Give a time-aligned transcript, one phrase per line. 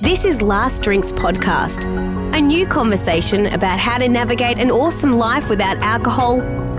[0.00, 1.84] This is Last Drinks Podcast,
[2.34, 6.38] a new conversation about how to navigate an awesome life without alcohol,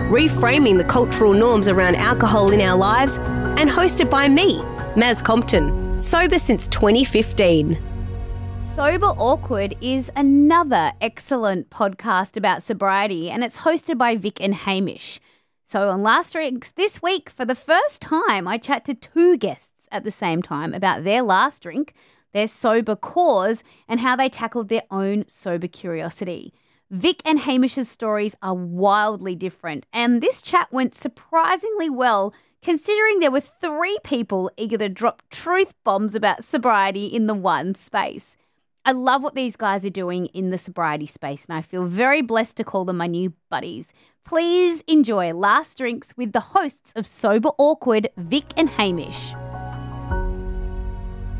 [0.09, 4.57] reframing the cultural norms around alcohol in our lives, and hosted by me,
[4.95, 7.79] Maz Compton, sober since 2015.
[8.63, 15.19] Sober Awkward is another excellent podcast about sobriety, and it's hosted by Vic and Hamish.
[15.63, 19.87] So, on Last Drinks this week, for the first time, I chat to two guests
[19.91, 21.93] at the same time about their last drink,
[22.33, 26.53] their sober cause, and how they tackled their own sober curiosity.
[26.89, 33.31] Vic and Hamish's stories are wildly different, and this chat went surprisingly well considering there
[33.31, 38.37] were three people eager to drop truth bombs about sobriety in the one space.
[38.85, 42.21] I love what these guys are doing in the sobriety space, and I feel very
[42.21, 43.93] blessed to call them my new buddies.
[44.23, 49.33] Please enjoy Last Drinks with the hosts of Sober Awkward, Vic and Hamish.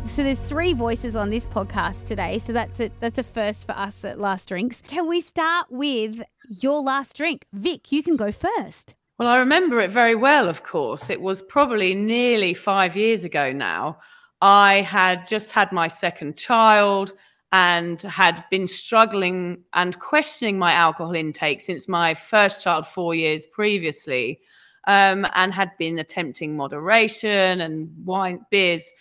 [0.07, 3.71] So there's three voices on this podcast today, so that's a that's a first for
[3.73, 4.81] us at Last Drinks.
[4.87, 7.91] Can we start with your last drink, Vic?
[7.91, 8.93] You can go first.
[9.17, 10.49] Well, I remember it very well.
[10.49, 13.99] Of course, it was probably nearly five years ago now.
[14.41, 17.13] I had just had my second child
[17.51, 23.45] and had been struggling and questioning my alcohol intake since my first child four years
[23.45, 24.39] previously,
[24.87, 28.91] um, and had been attempting moderation and wine, beers,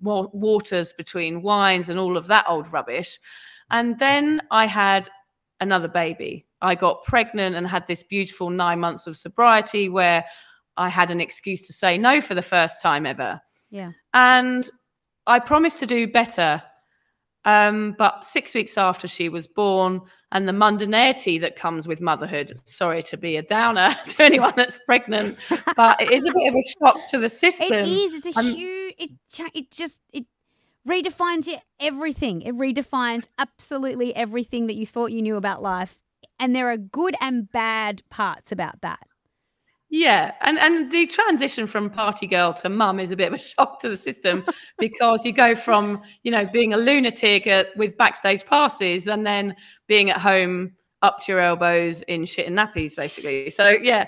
[0.00, 3.18] waters between wines, and all of that old rubbish.
[3.70, 5.08] And then I had
[5.60, 6.46] another baby.
[6.62, 10.24] I got pregnant and had this beautiful nine months of sobriety where
[10.76, 13.40] I had an excuse to say no for the first time ever.
[13.70, 13.92] Yeah.
[14.14, 14.68] And
[15.26, 16.62] I promised to do better
[17.44, 20.00] um, but six weeks after she was born,
[20.32, 22.52] and the mundanity that comes with motherhood.
[22.64, 25.38] Sorry to be a downer to anyone that's pregnant,
[25.76, 27.72] but it is a bit of a shock to the system.
[27.72, 28.26] It is.
[28.26, 28.94] It's a huge.
[28.98, 29.10] It
[29.54, 30.26] it just it
[30.86, 32.42] redefines you everything.
[32.42, 35.98] It redefines absolutely everything that you thought you knew about life,
[36.38, 39.00] and there are good and bad parts about that.
[39.92, 43.38] Yeah, and and the transition from party girl to mum is a bit of a
[43.42, 44.44] shock to the system
[44.78, 49.56] because you go from you know being a lunatic at, with backstage passes and then
[49.88, 53.50] being at home up to your elbows in shit and nappies, basically.
[53.50, 54.06] So yeah,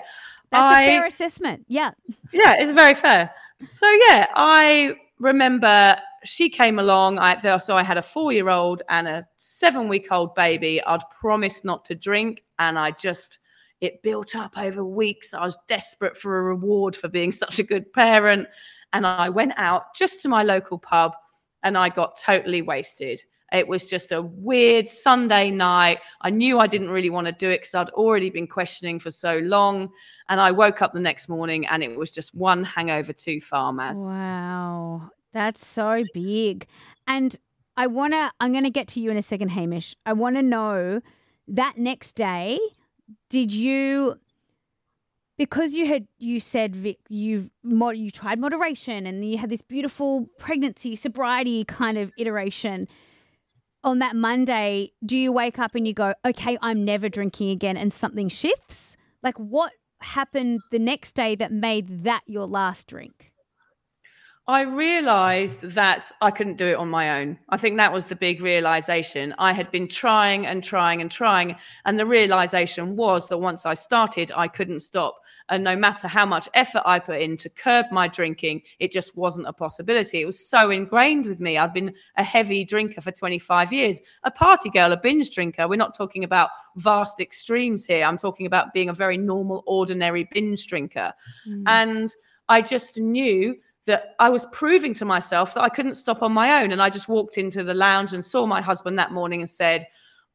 [0.51, 1.65] that's I, a fair assessment.
[1.67, 1.91] Yeah,
[2.31, 3.31] yeah, it's very fair.
[3.67, 7.19] So yeah, I remember she came along.
[7.19, 10.81] I so I had a four year old and a seven week old baby.
[10.81, 13.39] I'd promised not to drink, and I just
[13.83, 15.33] it built up over weeks.
[15.33, 18.47] I was desperate for a reward for being such a good parent.
[18.93, 21.11] And I went out just to my local pub
[21.63, 23.21] and I got totally wasted.
[23.51, 25.99] It was just a weird Sunday night.
[26.21, 29.11] I knew I didn't really want to do it because I'd already been questioning for
[29.11, 29.89] so long.
[30.29, 33.73] And I woke up the next morning and it was just one hangover too far,
[33.73, 33.97] Maz.
[33.97, 35.09] Wow.
[35.33, 36.67] That's so big.
[37.05, 37.37] And
[37.75, 39.93] I want to, I'm going to get to you in a second, Hamish.
[40.05, 41.01] I want to know
[41.49, 42.59] that next day,
[43.29, 44.19] did you
[45.37, 50.27] because you had you said Vic, you've you tried moderation and you had this beautiful
[50.37, 52.87] pregnancy sobriety kind of iteration.
[53.83, 57.77] On that Monday do you wake up and you go okay I'm never drinking again
[57.77, 58.95] and something shifts?
[59.21, 63.32] Like what happened the next day that made that your last drink
[64.45, 67.39] I realized that I couldn't do it on my own.
[67.47, 69.33] I think that was the big realization.
[69.37, 71.55] I had been trying and trying and trying.
[71.85, 75.15] And the realization was that once I started, I couldn't stop.
[75.47, 79.15] And no matter how much effort I put in to curb my drinking, it just
[79.15, 80.19] wasn't a possibility.
[80.19, 81.57] It was so ingrained with me.
[81.57, 85.69] I'd been a heavy drinker for 25 years, a party girl, a binge drinker.
[85.69, 88.03] We're not talking about vast extremes here.
[88.03, 91.13] I'm talking about being a very normal, ordinary binge drinker.
[91.47, 91.63] Mm.
[91.65, 92.13] And
[92.49, 96.61] I just knew that I was proving to myself that I couldn't stop on my
[96.61, 96.71] own.
[96.71, 99.85] And I just walked into the lounge and saw my husband that morning and said,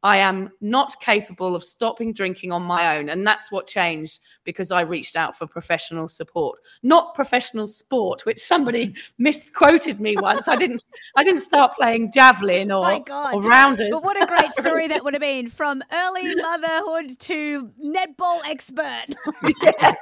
[0.03, 3.09] I am not capable of stopping drinking on my own.
[3.09, 8.39] And that's what changed because I reached out for professional support, not professional sport, which
[8.39, 10.47] somebody misquoted me once.
[10.47, 10.83] I didn't
[11.17, 13.03] I didn't start playing javelin or,
[13.33, 13.91] or rounders.
[13.91, 19.07] But what a great story that would have been from early motherhood to netball expert.
[19.43, 19.93] yeah, yeah.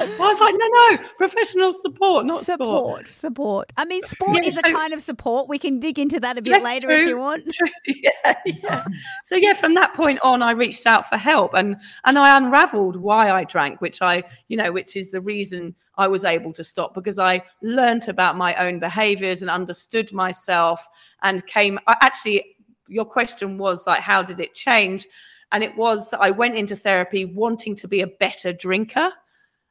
[0.00, 3.08] I was like, no, no, professional support, not support.
[3.08, 3.08] sport.
[3.08, 3.72] Support.
[3.76, 5.48] I mean, sport yeah, is so, a kind of support.
[5.48, 7.52] We can dig into that a bit later true, if you want.
[7.52, 7.68] True.
[8.02, 8.34] Yeah,
[9.24, 12.96] So yeah, from that point on, I reached out for help, and and I unravelled
[12.96, 16.64] why I drank, which I, you know, which is the reason I was able to
[16.64, 20.86] stop because I learnt about my own behaviours and understood myself,
[21.22, 21.78] and came.
[21.86, 22.56] Actually,
[22.88, 25.06] your question was like, how did it change?
[25.52, 29.12] And it was that I went into therapy wanting to be a better drinker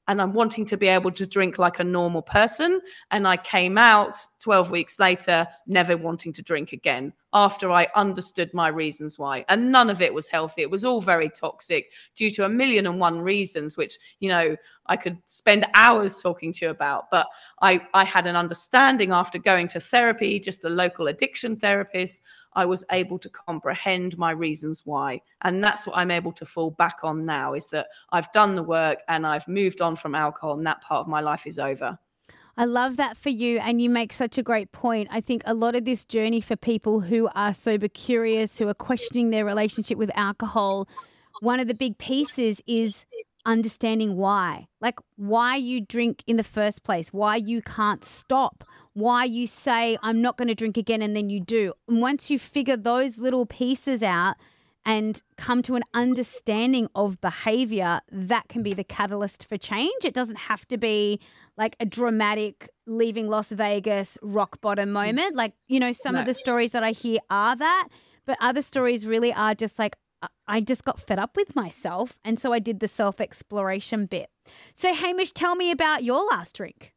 [0.09, 2.81] and I'm wanting to be able to drink like a normal person.
[3.11, 8.51] And I came out 12 weeks later, never wanting to drink again after I understood
[8.51, 9.45] my reasons why.
[9.49, 10.63] And none of it was healthy.
[10.63, 14.55] It was all very toxic due to a million and one reasons, which, you know,
[14.87, 17.11] I could spend hours talking to you about.
[17.11, 17.27] But
[17.61, 22.21] I, I had an understanding after going to therapy, just a local addiction therapist.
[22.53, 25.21] I was able to comprehend my reasons why.
[25.41, 28.63] And that's what I'm able to fall back on now is that I've done the
[28.63, 31.97] work and I've moved on from alcohol and that part of my life is over.
[32.57, 33.59] I love that for you.
[33.59, 35.07] And you make such a great point.
[35.11, 38.73] I think a lot of this journey for people who are sober curious, who are
[38.73, 40.89] questioning their relationship with alcohol,
[41.41, 43.05] one of the big pieces is
[43.45, 44.67] understanding why.
[44.81, 48.63] Like why you drink in the first place, why you can't stop,
[48.93, 51.73] why you say, I'm not going to drink again, and then you do.
[51.87, 54.35] And once you figure those little pieces out,
[54.85, 60.05] and come to an understanding of behavior, that can be the catalyst for change.
[60.05, 61.19] It doesn't have to be
[61.57, 65.35] like a dramatic leaving Las Vegas rock bottom moment.
[65.35, 66.21] Like, you know, some no.
[66.21, 67.89] of the stories that I hear are that,
[68.25, 69.95] but other stories really are just like,
[70.47, 72.19] I just got fed up with myself.
[72.25, 74.29] And so I did the self exploration bit.
[74.73, 76.93] So, Hamish, tell me about your last drink.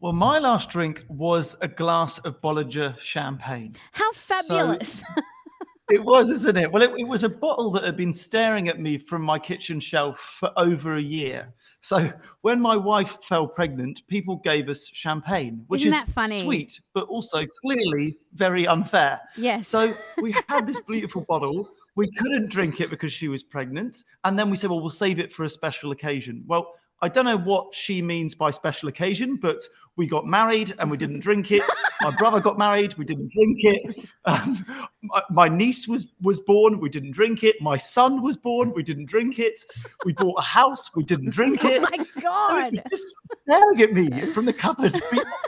[0.00, 3.74] Well, my last drink was a glass of Bollinger champagne.
[3.92, 5.00] How fabulous.
[5.00, 5.04] So,
[5.90, 6.70] it was, isn't it?
[6.70, 9.78] Well, it, it, was a bottle that had been staring at me from my kitchen
[9.78, 11.54] shelf for over a year.
[11.80, 17.06] So when my wife fell pregnant, people gave us champagne, which Isn't is sweet, but
[17.06, 19.20] also clearly very unfair.
[19.36, 19.68] Yes.
[19.68, 21.68] So we had this beautiful bottle.
[21.96, 24.04] We couldn't drink it because she was pregnant.
[24.24, 26.44] And then we said, well, we'll save it for a special occasion.
[26.46, 29.62] Well, I don't know what she means by special occasion, but
[29.96, 31.62] we got married and we didn't drink it.
[32.02, 34.14] My brother got married, we didn't drink it.
[34.26, 34.64] Um,
[35.02, 37.60] my, my, niece was was born, we didn't drink it.
[37.60, 39.60] My son was born, we didn't drink it.
[40.04, 41.82] We bought a house, we didn't drink oh it.
[41.82, 42.82] Oh my god!
[42.90, 44.94] Just staring at me from the cupboard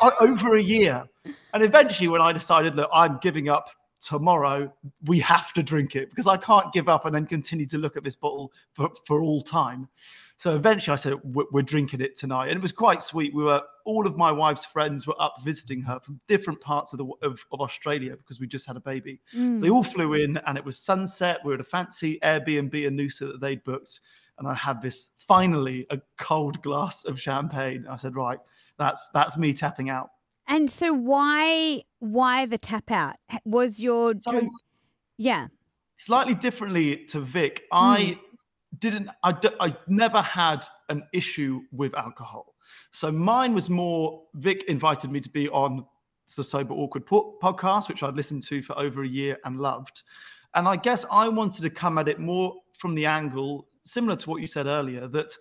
[0.01, 1.05] for over a year,
[1.53, 3.69] and eventually, when I decided, look, I'm giving up
[4.01, 4.73] tomorrow
[5.05, 7.97] we have to drink it because I can't give up and then continue to look
[7.97, 9.89] at this bottle for, for all time.
[10.37, 12.49] So eventually I said, we're, drinking it tonight.
[12.49, 13.35] And it was quite sweet.
[13.35, 16.99] We were, all of my wife's friends were up visiting her from different parts of,
[16.99, 19.21] the, of, of Australia because we just had a baby.
[19.35, 19.57] Mm.
[19.57, 21.41] So they all flew in and it was sunset.
[21.45, 24.01] We were at a fancy Airbnb in Noosa that they'd booked.
[24.39, 27.87] And I had this finally a cold glass of champagne.
[27.91, 28.39] I said, right,
[28.79, 30.11] that's that's me tapping out.
[30.49, 33.17] And so why why the tap out?
[33.45, 34.49] Was your so?
[35.19, 35.49] Yeah.
[35.97, 37.67] Slightly differently to Vic, mm.
[37.73, 38.21] I
[38.79, 42.55] didn't I, I never had an issue with alcohol.
[42.93, 45.85] So mine was more Vic invited me to be on
[46.37, 50.03] the Sober Awkward podcast, which I'd listened to for over a year and loved.
[50.55, 54.31] And I guess I wanted to come at it more from the angle similar to
[54.31, 55.33] what you said earlier that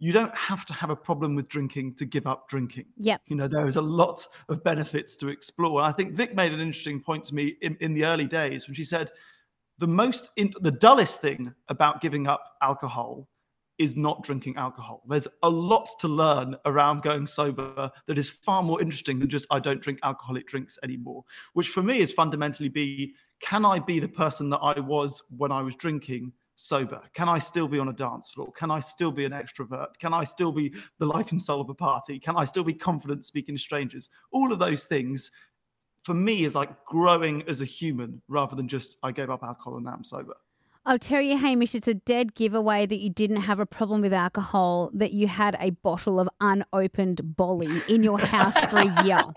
[0.00, 2.86] you don't have to have a problem with drinking to give up drinking.
[2.96, 3.18] Yeah.
[3.26, 5.80] You know, there is a lot of benefits to explore.
[5.80, 8.66] And I think Vic made an interesting point to me in, in the early days
[8.66, 9.10] when she said,
[9.76, 13.28] the most, in, the dullest thing about giving up alcohol
[13.76, 15.02] is not drinking alcohol.
[15.06, 19.46] There's a lot to learn around going sober that is far more interesting than just
[19.50, 23.98] I don't drink alcoholic drinks anymore, which for me is fundamentally be can I be
[23.98, 27.00] the person that I was when I was drinking sober?
[27.14, 28.52] Can I still be on a dance floor?
[28.52, 29.88] Can I still be an extrovert?
[29.98, 32.18] Can I still be the life and soul of a party?
[32.18, 34.08] Can I still be confident speaking to strangers?
[34.30, 35.30] All of those things
[36.02, 39.76] for me is like growing as a human rather than just I gave up alcohol
[39.76, 40.34] and now I'm sober.
[40.86, 44.14] I'll tell you, Hamish, it's a dead giveaway that you didn't have a problem with
[44.14, 49.22] alcohol, that you had a bottle of unopened Bolly in your house for a year.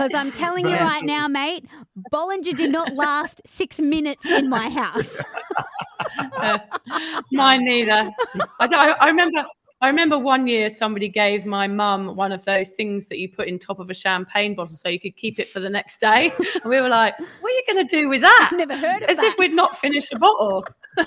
[0.00, 1.66] Because I'm telling you right now, mate,
[2.10, 5.18] Bollinger did not last six minutes in my house.
[6.36, 6.58] uh,
[7.32, 8.10] mine neither.
[8.58, 9.44] I, I, remember
[9.80, 13.48] I remember one year somebody gave my mum one of those things that you put
[13.48, 16.32] in top of a champagne bottle so you could keep it for the next day.
[16.62, 18.48] And we were like, what are you going to do with that?
[18.52, 19.24] I've never heard of As that.
[19.24, 20.64] if we'd not finished a bottle.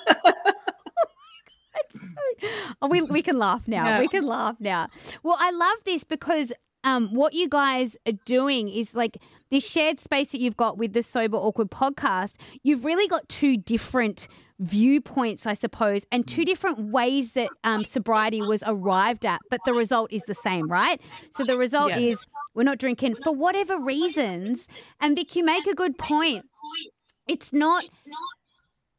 [2.82, 3.86] Oh, we, we can laugh now.
[3.86, 4.00] Yeah.
[4.00, 4.88] We can laugh now.
[5.24, 6.52] Well, I love this because
[6.84, 9.18] um, what you guys are doing is like
[9.50, 12.36] this shared space that you've got with the Sober Awkward podcast.
[12.64, 14.28] You've really got two different
[14.60, 19.74] viewpoints, I suppose, and two different ways that um, sobriety was arrived at, but the
[19.74, 21.02] result is the same, right?
[21.36, 22.00] So the result Yeah.
[22.00, 24.68] is we're not drinking for whatever reasons.
[25.00, 26.46] And Vic, you make a good point.
[27.28, 27.84] It's not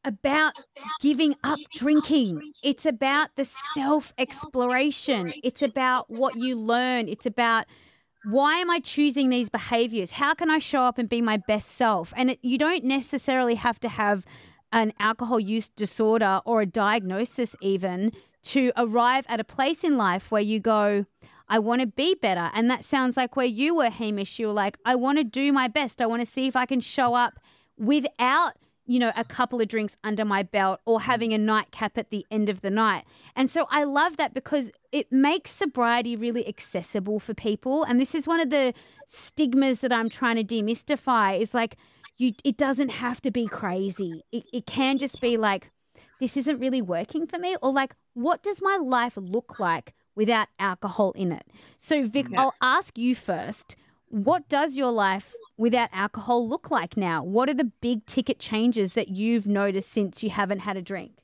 [0.04, 0.54] about
[1.00, 2.40] giving up drinking.
[2.62, 3.44] It's about the
[3.75, 5.32] self exploration.
[5.42, 7.08] It's about what you learn.
[7.08, 7.66] It's about
[8.25, 10.12] why am I choosing these behaviors?
[10.12, 12.12] How can I show up and be my best self?
[12.16, 14.25] And it, you don't necessarily have to have
[14.74, 18.12] an alcohol use disorder or a diagnosis, even
[18.42, 21.06] to arrive at a place in life where you go,
[21.48, 22.50] I want to be better.
[22.52, 24.38] And that sounds like where you were, Hamish.
[24.38, 26.02] You were like, I want to do my best.
[26.02, 27.34] I want to see if I can show up
[27.78, 28.54] without
[28.86, 31.02] you know, a couple of drinks under my belt or mm.
[31.02, 33.04] having a nightcap at the end of the night.
[33.34, 37.84] And so I love that because it makes sobriety really accessible for people.
[37.84, 38.74] And this is one of the
[39.06, 41.76] stigmas that I'm trying to demystify is like,
[42.16, 44.23] you, it doesn't have to be crazy.
[44.33, 45.71] It, it can just be like,
[46.21, 50.49] this isn't really working for me, or like, what does my life look like without
[50.59, 51.44] alcohol in it?
[51.78, 52.42] So, Vic, Yeah.
[52.42, 53.76] I'll ask you first
[54.09, 57.25] what does your life without alcohol look like now?
[57.25, 61.23] What are the big ticket changes that you've noticed since you haven't had a drink?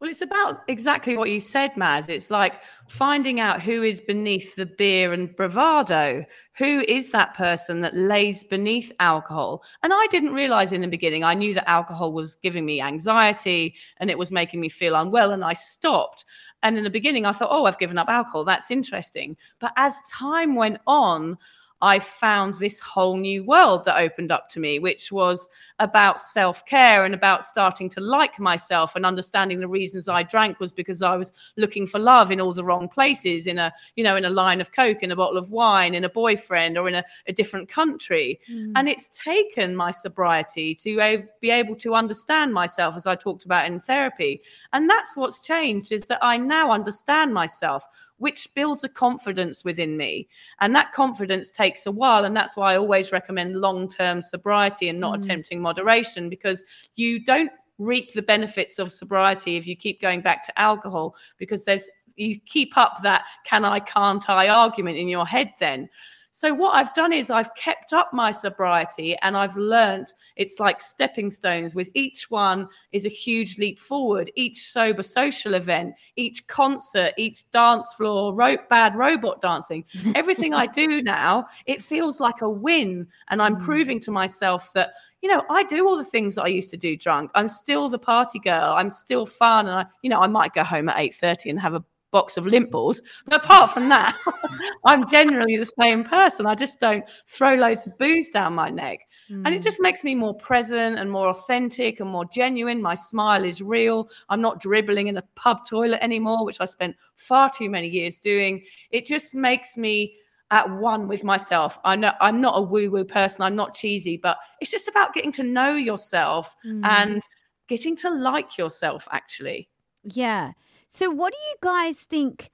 [0.00, 2.08] Well, it's about exactly what you said, Maz.
[2.08, 6.24] It's like finding out who is beneath the beer and bravado.
[6.56, 9.62] Who is that person that lays beneath alcohol?
[9.82, 13.74] And I didn't realize in the beginning, I knew that alcohol was giving me anxiety
[13.98, 16.24] and it was making me feel unwell, and I stopped.
[16.62, 18.44] And in the beginning, I thought, oh, I've given up alcohol.
[18.44, 19.36] That's interesting.
[19.58, 21.36] But as time went on,
[21.82, 26.64] I found this whole new world that opened up to me, which was about self
[26.66, 31.00] care and about starting to like myself and understanding the reasons I drank was because
[31.00, 34.24] I was looking for love in all the wrong places, in a you know in
[34.24, 37.04] a line of coke, in a bottle of wine, in a boyfriend, or in a,
[37.26, 38.40] a different country.
[38.50, 38.72] Mm.
[38.76, 43.44] And it's taken my sobriety to a, be able to understand myself, as I talked
[43.44, 44.42] about in therapy.
[44.72, 47.86] And that's what's changed is that I now understand myself
[48.20, 50.28] which builds a confidence within me.
[50.60, 52.24] And that confidence takes a while.
[52.26, 55.24] And that's why I always recommend long term sobriety and not mm.
[55.24, 56.62] attempting moderation because
[56.96, 61.64] you don't reap the benefits of sobriety if you keep going back to alcohol because
[61.64, 65.88] there's you keep up that can I, can't I argument in your head then.
[66.32, 70.80] So what I've done is I've kept up my sobriety and I've learnt it's like
[70.80, 74.30] stepping stones with each one is a huge leap forward.
[74.36, 79.84] Each sober social event, each concert, each dance floor, ro- bad robot dancing,
[80.14, 83.08] everything I do now, it feels like a win.
[83.28, 83.64] And I'm mm.
[83.64, 86.76] proving to myself that, you know, I do all the things that I used to
[86.76, 87.30] do drunk.
[87.34, 88.74] I'm still the party girl.
[88.74, 89.66] I'm still fun.
[89.66, 92.46] And I, you know, I might go home at 8.30 and have a box of
[92.46, 93.00] limp balls.
[93.24, 94.16] But apart from that,
[94.84, 96.46] I'm generally the same person.
[96.46, 99.00] I just don't throw loads of booze down my neck.
[99.28, 99.62] And it hmm.
[99.62, 102.82] just makes me more present and more authentic and more genuine.
[102.82, 104.08] My smile is real.
[104.28, 108.18] I'm not dribbling in a pub toilet anymore, which I spent far too many years
[108.18, 108.64] doing.
[108.90, 110.16] It just makes me
[110.50, 111.78] at one with myself.
[111.84, 113.42] I know I'm not a woo-woo person.
[113.42, 116.84] I'm not cheesy, but it's just about getting to know yourself hmm.
[116.84, 117.22] and
[117.68, 119.68] getting to like yourself actually.
[120.02, 120.52] Yeah.
[120.92, 122.50] So, what do you guys think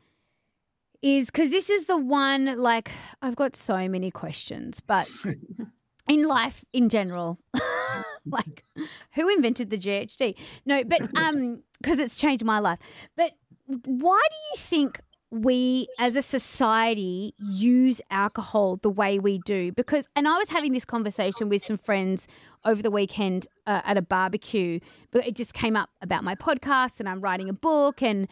[1.00, 2.90] is because this is the one, like,
[3.22, 5.08] I've got so many questions, but
[6.08, 7.38] in life in general,
[8.26, 8.62] like,
[9.14, 10.36] who invented the GHD?
[10.66, 12.78] No, but, um, because it's changed my life.
[13.16, 13.32] But
[13.66, 15.00] why do you think
[15.42, 20.72] we as a society use alcohol the way we do because and i was having
[20.72, 22.26] this conversation with some friends
[22.64, 26.98] over the weekend uh, at a barbecue but it just came up about my podcast
[27.00, 28.28] and i'm writing a book and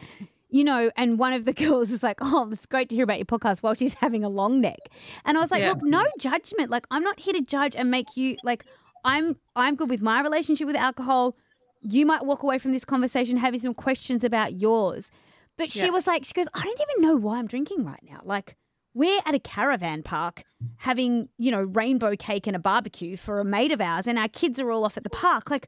[0.49, 3.17] you know and one of the girls was like oh it's great to hear about
[3.17, 4.79] your podcast while she's having a long neck.
[5.25, 5.69] And i was like Yeah.
[5.69, 6.69] look no judgment.
[6.69, 8.65] Like i'm not here to judge and make you like
[9.03, 11.35] i'm i'm good with my relationship with alcohol.
[11.81, 15.11] You might walk away from this conversation having some questions about yours
[15.57, 15.89] but she Yeah.
[15.89, 18.21] was like, she goes, I don't even know why I'm drinking right now.
[18.23, 18.55] Like,
[18.93, 20.43] we're at a caravan park
[20.77, 24.29] having, you know, rainbow cake and a barbecue for a mate of ours, and our
[24.29, 25.49] kids are all off at the park.
[25.49, 25.67] Like,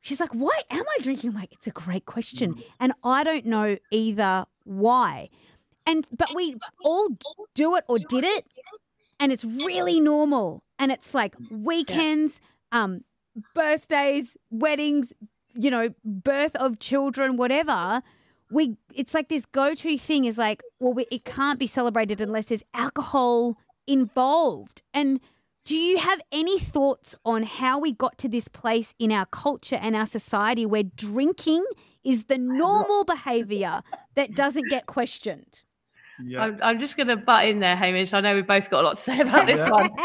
[0.00, 1.30] she's like, why am I drinking?
[1.30, 2.60] I'm like, it's a great question.
[2.80, 5.28] And I don't know either why.
[5.86, 7.08] And, but we all
[7.54, 8.46] do it or did it,
[9.18, 10.62] and it's really normal.
[10.78, 12.40] And it's like weekends,
[12.72, 13.02] um,
[13.54, 15.12] birthdays, weddings,
[15.54, 18.02] you know, birth of children, whatever
[18.50, 22.46] we it's like this go-to thing is like well we, it can't be celebrated unless
[22.46, 24.82] there's alcohol involved.
[24.94, 25.20] And
[25.64, 29.78] do you have any thoughts on how we got to this place in our culture
[29.80, 31.64] and our society where drinking
[32.02, 33.82] is the normal behavior
[34.14, 35.64] that doesn't get questioned
[36.24, 36.42] Yeah.
[36.42, 38.12] I'm, I'm just going to butt in there, Hamish.
[38.12, 39.90] I know we've both got a lot to say about this one.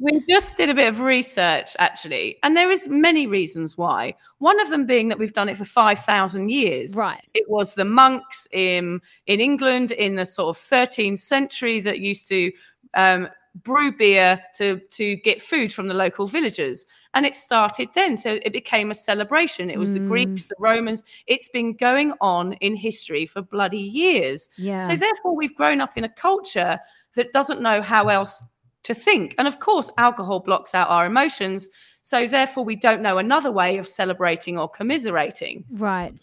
[0.00, 4.14] We just did a bit of research, actually, and there is many reasons why.
[4.38, 6.94] One of them being that we've done it for five thousand years.
[6.94, 11.98] right It was the monks in in England in the sort of 13th century that
[11.98, 12.52] used to
[12.94, 13.28] um,
[13.62, 18.16] brew beer to to get food from the local villagers, and it started then.
[18.16, 19.70] So it became a celebration.
[19.70, 20.08] It was the hmm.
[20.08, 21.04] Greeks, the Romans.
[21.26, 24.48] It's been going on in history for bloody years.
[24.56, 26.78] yeah So therefore, we've grown up in a culture
[27.14, 28.42] that doesn't know how else
[28.84, 29.34] to think.
[29.38, 31.68] And of course, alcohol blocks out our emotions.
[32.02, 35.64] So therefore, we don't know another way of celebrating or commiserating.
[35.70, 36.14] right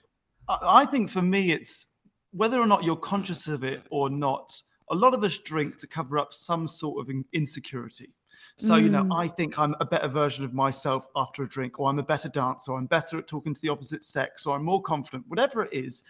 [0.47, 1.87] I I think for me, it's
[2.31, 4.61] whether or not you're conscious of it or not.
[4.91, 8.13] A lot of us drink to cover up some sort of insecurity.
[8.57, 9.15] So, you know, mm.
[9.17, 12.29] I think I'm a better version of myself after a drink, or I'm a better
[12.29, 15.63] dancer, or I'm better at talking to the opposite sex, or I'm more confident, whatever
[15.65, 16.03] it is.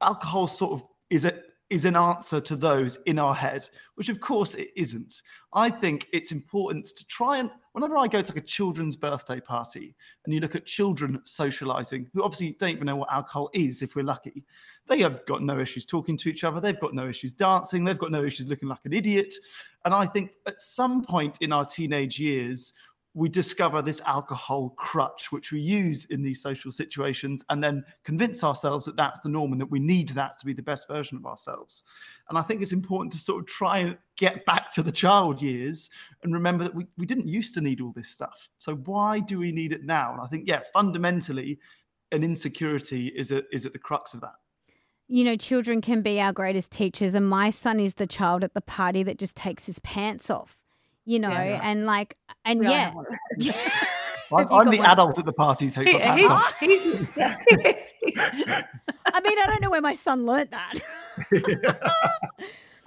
[0.00, 4.20] Alcohol sort of is a is an answer to those in our head, which of
[4.20, 5.22] course it isn't.
[5.52, 9.38] I think it's important to try and whenever I go to like a children's birthday
[9.38, 9.94] party
[10.24, 13.96] and you look at children socializing, who obviously don't even know what alcohol is if
[13.96, 14.44] we're lucky,
[14.86, 17.98] they have got no issues talking to each other, they've got no issues dancing, they've
[17.98, 19.34] got no issues looking like an idiot.
[19.84, 22.72] And I think at some point in our teenage years,
[23.16, 28.44] we discover this alcohol crutch, which we use in these social situations, and then convince
[28.44, 31.16] ourselves that that's the norm and that we need that to be the best version
[31.16, 31.82] of ourselves.
[32.28, 35.40] And I think it's important to sort of try and get back to the child
[35.40, 35.88] years
[36.22, 38.50] and remember that we, we didn't used to need all this stuff.
[38.58, 40.12] So why do we need it now?
[40.12, 41.58] And I think, yeah, fundamentally,
[42.12, 44.34] an insecurity is, a, is at the crux of that.
[45.08, 48.54] you know, children can be our greatest teachers, and my son is the child at
[48.54, 50.58] the party that just takes his pants off,
[51.06, 51.60] you know, Yeah.
[51.62, 53.50] and like, and We yeah, have one of those.
[54.32, 54.86] I'm, I'm the one?
[54.90, 56.54] adult at the party who takes He- my pants off.
[56.58, 57.06] he's-
[57.48, 58.64] he's- he's-
[59.06, 60.74] I mean, I don't know where my son learnt that.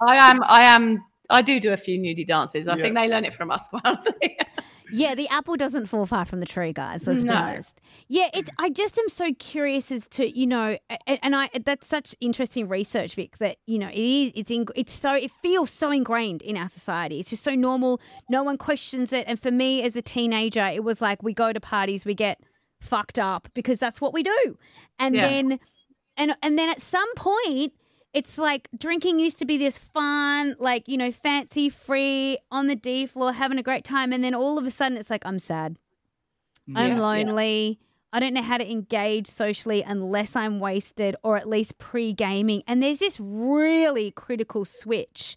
[0.02, 0.42] I am.
[0.44, 1.04] I am.
[1.30, 2.68] I do do a few nudie dances.
[2.68, 2.82] I Yeah.
[2.82, 3.68] think they learn it from us.
[4.92, 7.06] Yeah, the apple doesn't fall far from the tree, guys.
[7.06, 7.80] Let's be honest.
[8.08, 8.50] Yeah, it's.
[8.58, 12.68] I just am so curious as to you know, and, and I that's such interesting
[12.68, 13.38] research, Vic.
[13.38, 14.32] That you know, it is.
[14.34, 15.14] It's in, It's so.
[15.14, 17.20] It feels so ingrained in our society.
[17.20, 18.00] It's just so normal.
[18.28, 19.24] No one questions it.
[19.26, 22.40] And for me, as a teenager, it was like we go to parties, we get
[22.80, 24.58] fucked up because that's what we do,
[24.98, 25.28] and Yeah.
[25.28, 25.60] then,
[26.16, 27.72] and and then at some point.
[28.12, 32.74] It's like drinking used to be this fun, like, you know, fancy free on the
[32.74, 34.12] D floor, having a great time.
[34.12, 35.76] And then all of a sudden it's like, I'm sad.
[36.74, 37.00] I'm Yeah, yeah.
[37.00, 37.78] lonely.
[38.12, 42.62] I don't know how to engage socially unless I'm wasted or at least pre gaming.
[42.66, 45.36] And there's this really critical switch.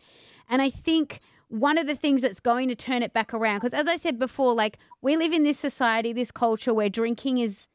[0.50, 3.80] And I think one of the things that's going to turn it back around, because
[3.80, 7.68] as I said before, like we live in this society, this culture where drinking is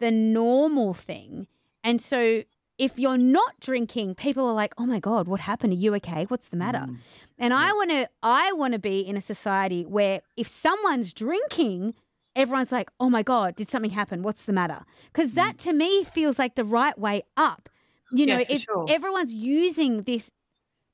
[0.00, 1.46] the normal thing.
[1.84, 2.42] And so
[2.80, 5.72] if you're not drinking, people are like, "Oh my god, what happened?
[5.74, 6.24] Are you okay?
[6.28, 6.96] What's the matter?" Mm.
[7.38, 11.94] And I want to I want to be in a society where if someone's drinking,
[12.34, 14.22] everyone's like, "Oh my god, did something happen?
[14.22, 14.80] What's the matter?"
[15.12, 15.64] Cuz that mm.
[15.64, 17.68] to me feels like the right way up.
[18.12, 18.86] You know, Yes, if sure.
[18.88, 20.30] everyone's using this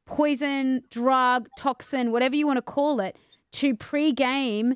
[0.07, 3.17] poison, drug, toxin, whatever you want to call it,
[3.53, 4.75] to pre-game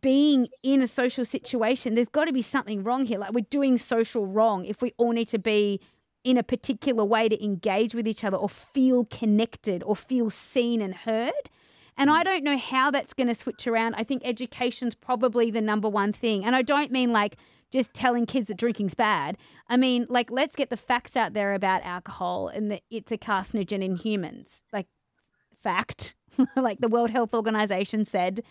[0.00, 3.18] being in a social situation, there's got to be something wrong here.
[3.18, 5.80] Like we're doing social wrong if we all need to be
[6.24, 10.80] in a particular way to engage with each other or feel connected or feel seen
[10.80, 11.50] and heard.
[11.96, 12.24] And I mm.
[12.24, 13.94] don't know how that's going to switch around.
[13.94, 16.44] I think education's probably the number one thing.
[16.44, 17.36] And I don't mean like
[17.70, 19.36] just telling kids that drinking's bad.
[19.68, 23.18] I mean, like, let's get the facts out there about alcohol and that it's a
[23.18, 24.62] carcinogen in humans.
[24.72, 24.86] Like,
[25.62, 26.14] fact.
[26.56, 28.42] like the World Health Organization said,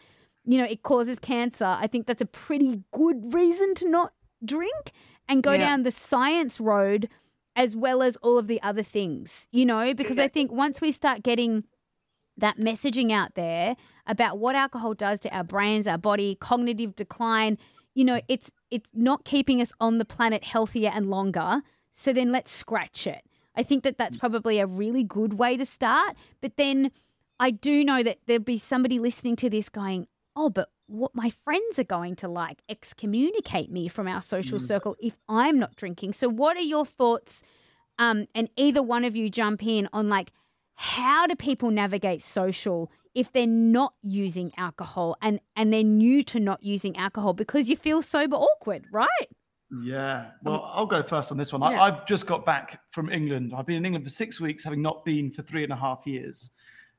[0.45, 1.65] you know, it causes cancer.
[1.65, 4.91] I think that's a pretty good reason to not drink
[5.29, 5.59] and go Yeah.
[5.59, 7.07] down the science road
[7.55, 10.91] as well as all of the other things, you know, because I think once we
[10.91, 11.63] start getting
[12.37, 13.75] that messaging out there
[14.07, 17.57] about what alcohol does to our brains, our body, cognitive decline,
[17.93, 21.61] you know, it's it's not keeping us on the planet healthier and longer.
[21.91, 23.21] So then let's scratch it.
[23.55, 24.21] I think that that's mm.
[24.21, 26.15] probably a really good way to start.
[26.41, 26.91] But then
[27.39, 31.29] I do know that there'll be somebody listening to this going, "Oh, but what my
[31.29, 36.13] friends are going to like excommunicate me from our social circle if I'm not drinking."
[36.13, 37.43] So what are your thoughts
[37.99, 40.31] um and either one of you jump in on like
[40.75, 46.39] how do people navigate social if they're not using alcohol and and they're new to
[46.39, 49.27] not using alcohol because you feel sober awkward, right?
[49.83, 50.31] Yeah.
[50.43, 51.61] Well, I'll go first on this one.
[51.61, 51.81] Yeah.
[51.81, 53.53] I, I've just got back from England.
[53.55, 56.05] I've been in England for six weeks, having not been for three and a half
[56.05, 56.51] years.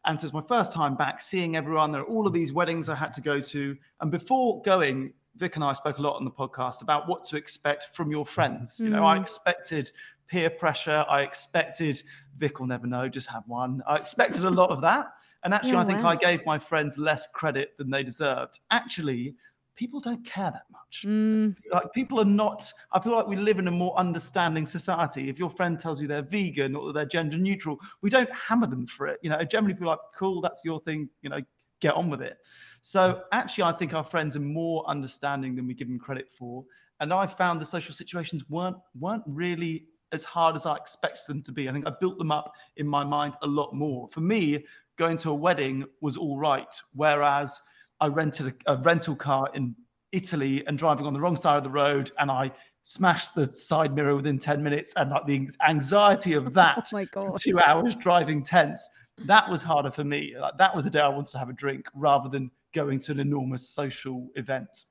[0.07, 1.93] And so it's my first time back seeing everyone.
[1.93, 3.77] There are all of these weddings I had to go to.
[4.01, 7.37] And before going, Vic and I spoke a lot on the podcast about what to
[7.37, 8.79] expect from your friends.
[8.79, 9.23] You know, I hmm.
[9.23, 9.91] expected
[10.29, 11.05] peer pressure.
[11.09, 12.03] I expected
[12.39, 13.83] Vic will never know, just have one.
[13.87, 15.13] I expected a lot of that.
[15.43, 16.11] And actually, Yeah, I think wow.
[16.11, 18.61] I gave my friends less credit than they deserved.
[18.71, 19.35] Actually,
[19.77, 21.05] people don't care that much.
[21.05, 25.29] Mm, like people are not i feel like we live in a more understanding society.
[25.29, 28.67] If your friend tells you they're vegan or that they're gender neutral we don't hammer
[28.67, 29.19] them for it.
[29.23, 31.41] You know generally people are like cool that's your thing you know
[31.81, 32.39] get on with it.
[32.83, 36.65] So actually i think our friends are more understanding than we give them credit for.
[37.01, 41.43] And i found the social situations weren't weren't really as hard as i expected them
[41.43, 41.69] to be.
[41.69, 44.09] I think i built them up in my mind a lot more.
[44.13, 44.65] For me
[44.97, 47.61] going to a wedding was all right whereas
[48.05, 49.75] i rented a, a rental car in
[50.13, 52.53] Italy and driving on the wrong side of the road, and I
[52.85, 57.59] smashed the side mirror within 10 minutes, and like the anxiety of that Oh two
[57.59, 58.89] hours driving tense,
[59.27, 60.35] that was harder for me.
[60.39, 63.13] Like that was the day I wanted to have a drink rather than going to
[63.13, 64.85] an enormous social event.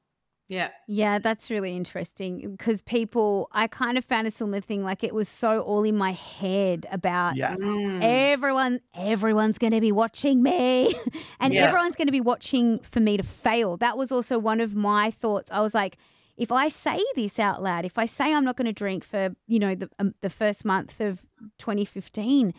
[0.53, 0.69] Yeah.
[0.87, 4.83] Yeah, that's really interesting because people, I kind of found a similar thing.
[4.83, 7.55] Like it was so all in my head about Yeah.
[7.55, 8.01] Mm.
[8.03, 10.93] everyone, everyone's going to be watching me
[11.39, 11.65] and Yeah.
[11.67, 13.77] everyone's going to be watching for me to fail.
[13.77, 15.51] That was also one of my thoughts.
[15.51, 15.97] I was like,
[16.37, 19.35] if I say this out loud, if I say I'm not going to drink for,
[19.47, 21.21] you know, the, um, the first month of
[21.59, 22.53] 2015,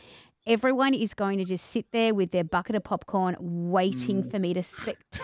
[0.47, 4.31] everyone is going to just sit there with their bucket of popcorn waiting Mm.
[4.31, 4.63] for me to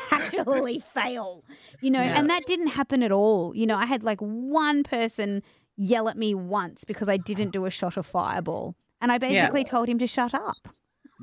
[0.08, 1.44] spectacularly fail.
[1.80, 2.18] You know, Yeah.
[2.18, 3.54] and that didn't happen at all.
[3.54, 5.42] You know, I had like one person
[5.76, 8.74] yell at me once because I didn't do a shot of fireball.
[9.00, 10.56] And I basically told him to shut up.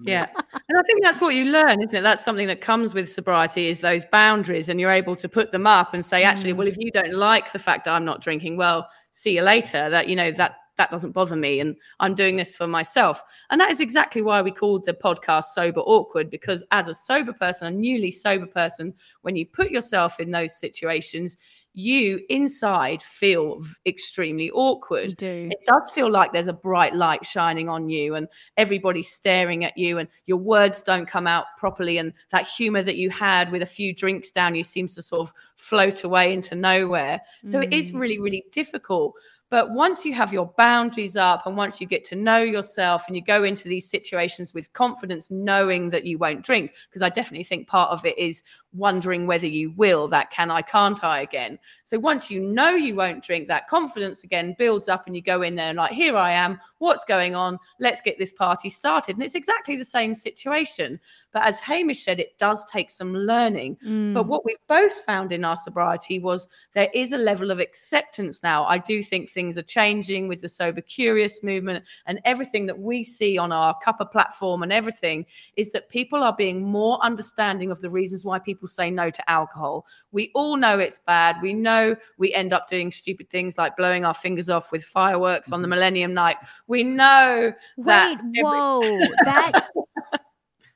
[0.04, 0.28] Yeah.
[0.36, 2.02] And I think that's what you learn, isn't it?
[2.02, 5.66] That's something that comes with sobriety is those boundaries and you're able to put them
[5.68, 8.58] up and say, actually, well, if you don't like the fact that I'm not drinking,
[8.58, 9.90] well, see you later.
[9.90, 13.22] That, you know, that that doesn't bother me and I'm doing this for myself.
[13.50, 17.34] And that is exactly why we called the podcast Sober Awkward, because as a sober
[17.34, 21.38] person, a newly sober person, when you put yourself in those situations,
[21.80, 25.48] you inside feel extremely awkward do.
[25.52, 29.78] it does feel like there's a bright light shining on you and everybody's staring at
[29.78, 33.62] you and your words don't come out properly and that humor that you had with
[33.62, 37.72] a few drinks down you seems to sort of float away into nowhere so it
[37.72, 38.00] is mm.
[38.00, 39.14] really really difficult
[39.50, 43.16] but once you have your boundaries up and once you get to know yourself and
[43.16, 47.44] you go into these situations with confidence knowing that you won't drink because i definitely
[47.44, 48.44] think part of it is
[48.78, 52.96] wondering whether you will that can i can't i again so once you know you
[52.96, 56.18] won't drink, that confidence again builds up, and you go in there and like, here
[56.18, 56.60] I am.
[56.80, 57.58] What's going on?
[57.80, 59.16] Let's get this party started.
[59.16, 61.00] And it's exactly the same situation.
[61.32, 63.78] But as Hamish said, it does take some learning.
[63.86, 64.14] Mm.
[64.14, 68.44] But what we've both found in our sobriety was there is a level of acceptance
[68.44, 68.66] now.
[68.66, 73.06] I do think things are changing with the sober curious movement and everything that we
[73.06, 77.80] see on our cuppa platform and everything is that people are being more understanding of
[77.80, 79.86] the reasons why people say no to alcohol.
[80.12, 81.38] We all know it's bad.
[81.42, 85.52] We know we end up doing stupid things like blowing our fingers off with fireworks
[85.52, 85.72] on the mm-hmm.
[85.72, 86.38] Millennium Night.
[86.68, 88.82] We know that Wait, whoa.
[89.26, 89.70] That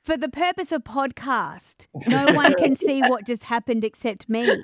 [0.04, 4.62] for the purpose of podcast, no one can see what just happened except me.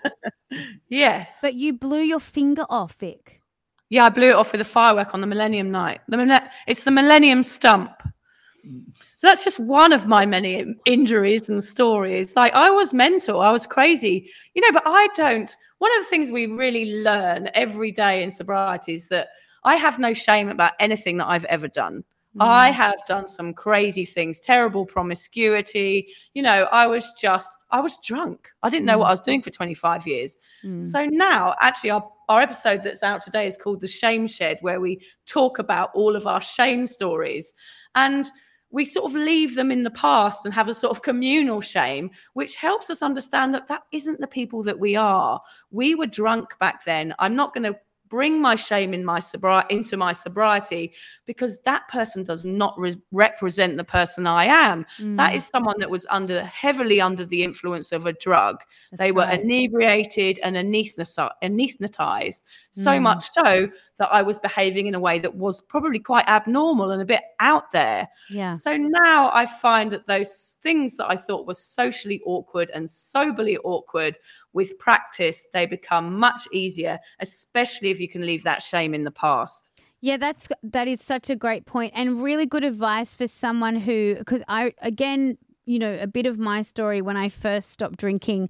[0.89, 1.39] yes.
[1.41, 3.41] But you blew your finger off, Vic.
[3.91, 6.01] Yeah, I blew it off with a firework on the Millennium Night.
[6.09, 7.91] The it's the Millennium Stump.
[9.19, 12.37] So that's just one of my many injuries and stories.
[12.37, 15.55] Like I was mental, I was crazy, you know, but I don't.
[15.79, 19.31] One of the things we really learn every day in sobriety is that
[19.65, 22.05] I have no shame about anything that I've ever done.
[22.39, 22.75] I mm.
[22.75, 26.15] have done some crazy things, terrible promiscuity.
[26.35, 28.49] You know, I was just, I was drunk.
[28.63, 29.09] I didn't know what mm.
[29.09, 30.37] I was doing for 25 years.
[30.65, 30.85] Mm.
[30.85, 34.81] So now, actually, our, our episode that's out today is called The Shame Shed, where
[34.81, 37.53] we talk about all of our shame stories.
[37.97, 38.31] And
[38.71, 42.11] we sort of leave them in the past and have a sort of communal shame,
[42.35, 45.41] which helps us understand that that isn't the people that we are.
[45.71, 47.15] We were drunk back then.
[47.19, 47.79] I'm not going to
[48.09, 50.93] bring my shame in my sobri- into my sobriety
[51.27, 54.87] because that person does not re- represent the person I am.
[54.99, 55.37] That mm.
[55.37, 58.63] is someone that was under heavily under the influence of a drug.
[58.93, 59.41] they were right.
[59.41, 62.43] inebriated and anesthetized, anesthetized
[62.73, 63.03] so mm.
[63.03, 63.69] much so
[63.99, 67.23] that I was behaving in a way that was probably quite abnormal and a bit
[67.41, 68.09] out there.
[68.31, 68.55] Yeah.
[68.55, 73.59] So now I find that those things that I thought were socially awkward and soberly
[73.59, 74.19] awkward
[74.53, 79.11] with practice, they become much easier, especially if you can leave that shame in the
[79.11, 79.73] past.
[80.01, 84.15] Yeah, that's that is such a great point and really good advice for someone who
[84.19, 88.49] because I again, you know, a bit of my story when I first stopped drinking,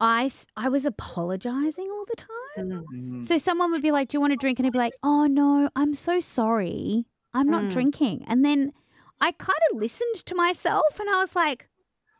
[0.00, 2.84] I I was apologizing all the time.
[2.92, 3.26] Mm.
[3.26, 5.26] So someone would be like, "Do you want to drink?" And I'd be like, "Oh
[5.26, 7.70] no, I'm so sorry, I'm not Mm.
[7.70, 8.72] drinking." And then
[9.20, 11.68] I kind of listened to myself, and I was like,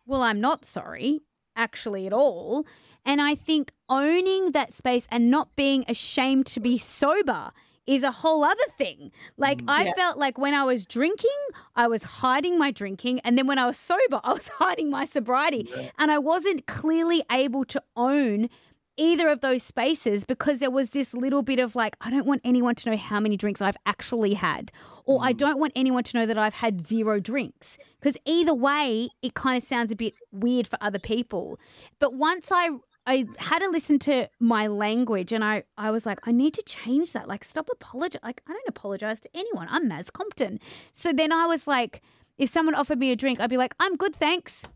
[0.06, 1.20] "Well, I'm not sorry,
[1.56, 2.66] actually, at all."
[3.04, 7.50] And I think owning that space and not being ashamed to be sober
[7.84, 9.10] is a whole other thing.
[9.36, 9.68] Like mm.
[9.68, 9.94] I Yeah.
[9.94, 11.40] felt like when I was drinking,
[11.74, 15.04] I was hiding my drinking, and then when I was sober, I was hiding my
[15.04, 18.48] sobriety, and I wasn't clearly able to own
[18.96, 22.42] either of those spaces because there was this little bit of like, I don't want
[22.44, 24.70] anyone to know how many drinks I've actually had,
[25.04, 25.36] or I mm.
[25.38, 27.78] don't want anyone to know that I've had zero drinks.
[28.00, 31.58] Because either way, it kind of sounds a bit weird for other people.
[31.98, 32.70] But once I
[33.04, 36.62] I had to listen to my language and I, I was like, I need to
[36.62, 37.26] change that.
[37.26, 38.20] Like, stop apologizing.
[38.22, 39.66] Like, I don't apologize to anyone.
[39.68, 40.60] I'm Maz Compton.
[40.92, 42.00] So then I was like,
[42.38, 44.68] if someone offered me a drink, I'd be like, I'm good, thanks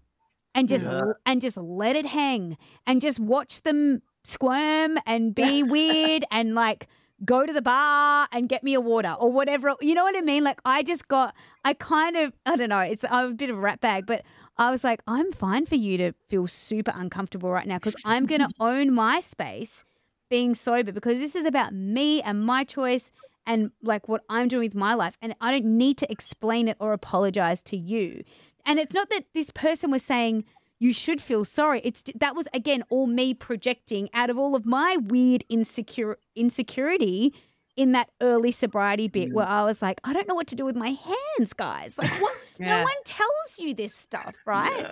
[0.56, 1.12] and just Yeah.
[1.24, 6.88] and just let it hang and just watch them squirm and be weird and like
[7.24, 10.20] go to the bar and get me a water or whatever you know what i
[10.20, 13.48] mean like i just got i kind of i don't know it's i'm a bit
[13.48, 14.22] of a rat bag but
[14.58, 18.26] i was like i'm fine for you to feel super uncomfortable right now because i'm
[18.26, 19.82] going to own my space
[20.28, 23.10] being sober because this is about me and my choice
[23.46, 26.76] and like what i'm doing with my life and i don't need to explain it
[26.80, 28.22] or apologize to you
[28.66, 30.44] and it's not that this person was saying
[30.78, 31.80] you should feel sorry.
[31.84, 37.32] It's that was again all me projecting out of all of my weird insecure insecurity
[37.76, 40.64] in that early sobriety bit where I was like, I don't know what to do
[40.64, 40.96] with my
[41.38, 41.98] hands, guys.
[41.98, 44.80] Like what no one tells you this stuff, right?
[44.80, 44.90] Yeah.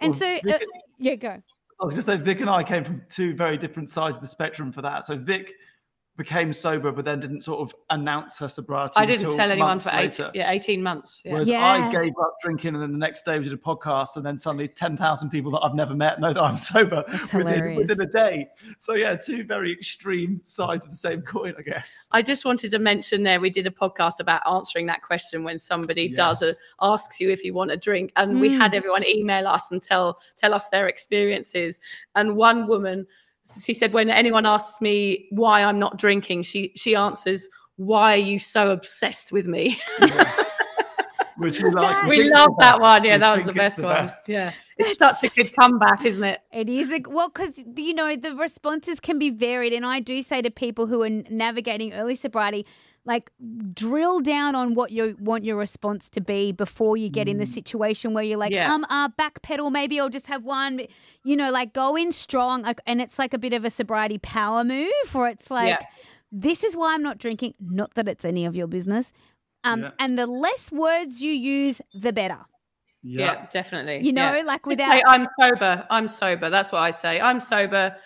[0.00, 0.58] And Well, so uh,
[0.98, 1.28] yeah, go.
[1.28, 4.22] I was going to say Vic and I came from two very different sides of
[4.22, 5.04] the spectrum for that.
[5.04, 5.54] So Vic
[6.16, 8.94] became sober, but then didn't sort of announce her sobriety.
[8.96, 10.30] I didn't until tell anyone for eight, later.
[10.34, 11.22] yeah, 18 months.
[11.24, 11.32] Yeah.
[11.32, 11.64] Whereas Yeah.
[11.64, 14.38] I gave up drinking, and then the next day we did a podcast, and then
[14.38, 18.06] suddenly ten thousand people that I've never met know that I'm sober within, within a
[18.06, 18.48] day.
[18.78, 22.08] So yeah, two very extreme sides of the same coin, I guess.
[22.12, 25.58] I just wanted to mention there we did a podcast about answering that question when
[25.58, 28.76] somebody does a, asks you if you want a drink, and we had Mm.
[28.76, 31.78] everyone email us and tell tell us their experiences.
[32.14, 33.06] And one woman,
[33.62, 38.16] she said, when anyone asks me why I'm not drinking, she she answers, "Why are
[38.16, 39.80] you so obsessed with me?"
[41.38, 42.06] Which we like.
[42.08, 43.04] we love that one.
[43.04, 43.94] Yeah, We that was the best the one.
[43.94, 44.26] best.
[44.28, 46.40] Yeah, it's That's such a good comeback, isn't it?
[46.50, 50.22] It is a, well because you know the responses can be varied, and I do
[50.22, 52.64] say to people who are navigating early sobriety,
[53.06, 53.30] like
[53.72, 57.46] drill down on what you want your response to be before you get in the
[57.46, 58.72] situation where you're like, Yeah.
[58.72, 60.80] um, uh, backpedal, maybe I'll just have one,
[61.24, 64.18] you know, like go in strong, like, and it's like a bit of a sobriety
[64.18, 65.86] power move, or it's like, Yeah.
[66.32, 67.54] this is why I'm not drinking.
[67.60, 69.12] Not that it's any of your business.
[69.62, 69.90] Um, Yeah.
[69.98, 72.40] and the less words you use, the better.
[73.02, 74.04] Yeah, definitely.
[74.04, 74.42] You know, yeah.
[74.42, 75.86] like Just without say, I'm sober.
[75.90, 76.50] I'm sober.
[76.50, 77.20] That's what I say.
[77.20, 77.96] I'm sober.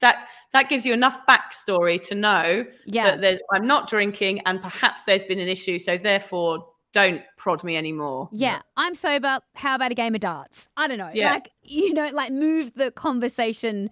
[0.00, 3.04] That that gives you enough backstory to know Yeah.
[3.10, 5.78] that there's, I'm not drinking, and perhaps there's been an issue.
[5.78, 8.28] So therefore, don't prod me anymore.
[8.32, 9.40] Yeah, I'm sober.
[9.54, 10.68] How about a game of darts?
[10.76, 11.10] I don't know.
[11.12, 11.32] Yeah.
[11.32, 13.90] Like, you know, like move the conversation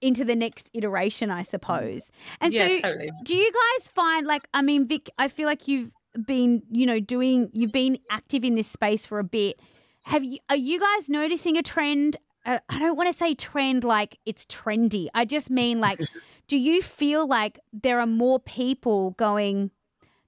[0.00, 2.10] into the next iteration, I suppose.
[2.40, 3.10] And Yeah, so, totally.
[3.24, 5.92] do you guys find, like, I mean, Vic, I feel like you've
[6.26, 9.60] been, you know, doing, you've been active in this space for a bit.
[10.04, 12.16] Have you, are you guys noticing a trend?
[12.44, 15.08] I don't want to say trend like it's trendy.
[15.14, 16.00] I just mean, like,
[16.48, 19.70] do you feel like there are more people going,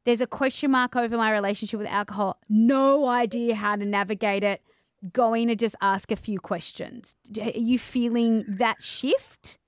[0.04, 2.38] there's a question mark over my relationship with alcohol.
[2.48, 4.62] No idea how to navigate it.
[5.12, 7.14] Going to just ask a few questions.
[7.40, 9.58] Are you feeling that shift?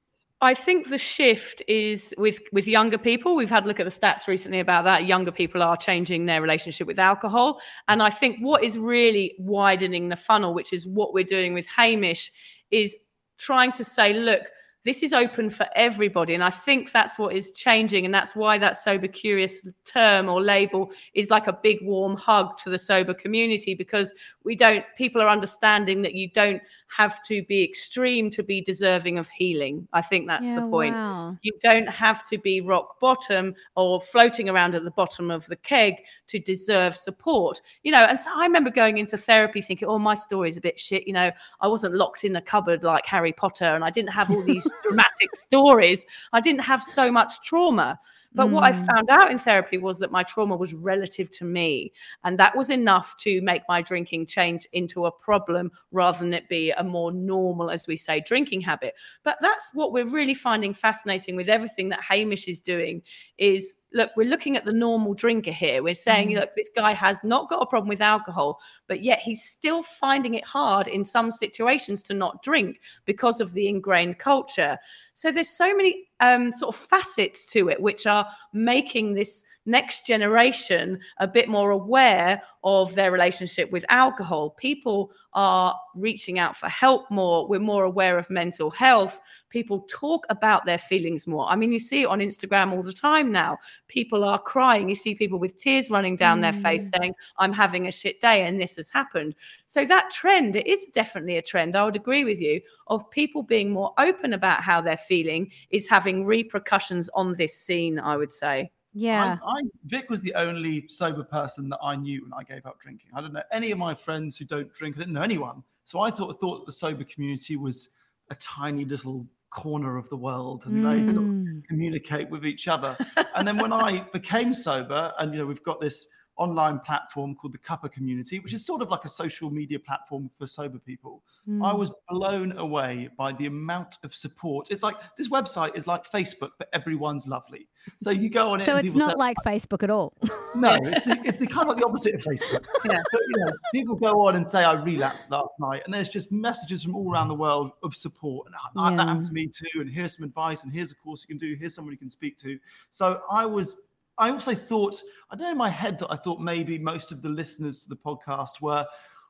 [0.42, 3.36] I think the shift is with with younger people.
[3.36, 5.06] We've had a look at the stats recently about that.
[5.06, 10.10] Younger people are changing their relationship with alcohol, and I think what is really widening
[10.10, 12.30] the funnel, which is what we're doing with Hamish,
[12.70, 12.94] is
[13.38, 14.42] trying to say, look,
[14.86, 18.56] this is open for everybody, and I think that's what is changing, and that's why
[18.58, 23.12] that sober curious term or label is like a big warm hug to the sober
[23.12, 24.84] community because we don't.
[24.96, 26.62] People are understanding that you don't
[26.96, 29.88] have to be extreme to be deserving of healing.
[29.92, 30.94] I think that's the point.
[30.94, 31.36] Wow.
[31.42, 35.56] You don't have to be rock bottom or floating around at the bottom of the
[35.56, 35.94] keg
[36.28, 37.60] to deserve support.
[37.82, 40.78] You know, and so I remember going into therapy thinking, oh, my story's a bit
[40.78, 41.06] shit.
[41.06, 44.30] You know, I wasn't locked in a cupboard like Harry Potter and I didn't have
[44.30, 46.04] all these dramatic stories.
[46.32, 47.98] I didn't have so much trauma.
[48.36, 48.84] But what I hmm.
[48.84, 51.90] found out in therapy was that my trauma was relative to me.
[52.22, 56.46] And that was enough to make my drinking change into a problem rather than it
[56.46, 58.94] be a more normal, as we say, drinking habit.
[59.24, 63.00] But that's what we're really finding fascinating with everything that Hamish is doing
[63.38, 65.82] is look, we're looking at the normal drinker here.
[65.82, 69.44] We're saying, look, this guy has not got a problem with alcohol, but yet he's
[69.44, 74.76] still finding it hard in some situations to not drink because of the ingrained culture.
[75.14, 80.06] So there's so many um, sort of facets to it, which are making this next
[80.06, 84.50] generation a bit more aware of their relationship with alcohol.
[84.50, 87.46] People are reaching out for help more.
[87.46, 89.20] We're more aware of mental health.
[89.50, 91.48] People talk about their feelings more.
[91.48, 93.58] I mean, you see it on Instagram all the time now.
[93.86, 94.88] People are crying.
[94.88, 96.42] You see people with tears running down mm.
[96.42, 96.98] their face mm.
[96.98, 99.36] saying, I'm having a shit day and this has happened.
[99.66, 101.76] So that trend it is definitely a trend.
[101.76, 105.88] I would agree with you of people being more open about how they're feeling is
[105.88, 108.70] having repercussions on this scene, I would say.
[108.98, 109.36] Yeah.
[109.44, 112.80] I, I, Vic was the only sober person that I knew when I gave up
[112.80, 113.10] drinking.
[113.14, 114.96] I don't know any of my friends who don't drink.
[114.96, 115.62] I didn't know anyone.
[115.84, 117.90] So I thought thought the sober community was
[118.30, 121.06] a tiny little corner of the world and mm.
[121.06, 121.64] they sort of mm.
[121.68, 122.96] communicate with each other.
[123.36, 127.52] and then when I became sober, and you know, we've got this online platform called
[127.52, 131.22] the Cuppa Community, which is sort of like a social media platform for sober people.
[131.48, 131.64] Mm.
[131.64, 134.68] I was blown away by the amount of support.
[134.70, 137.68] It's like this website is like Facebook, but everyone's lovely.
[137.98, 138.64] So you go on it.
[138.64, 140.12] So it's not say, like Facebook at all.
[140.54, 142.64] no, it's the, it's the, kind of like the opposite of Facebook.
[142.84, 143.02] Yeah.
[143.10, 146.30] But you know, people go on and say I relapsed last night, and there's just
[146.30, 148.46] messages from all around the world of support.
[148.46, 148.96] And yeah.
[148.96, 149.80] that happened to me too.
[149.80, 151.56] And here's some advice, and here's a course you can do.
[151.56, 152.58] Here's someone you can speak to.
[152.90, 153.76] So I was
[154.18, 157.22] I also thought, I don't know in my head that I thought maybe most of
[157.22, 158.86] the listeners to the podcast were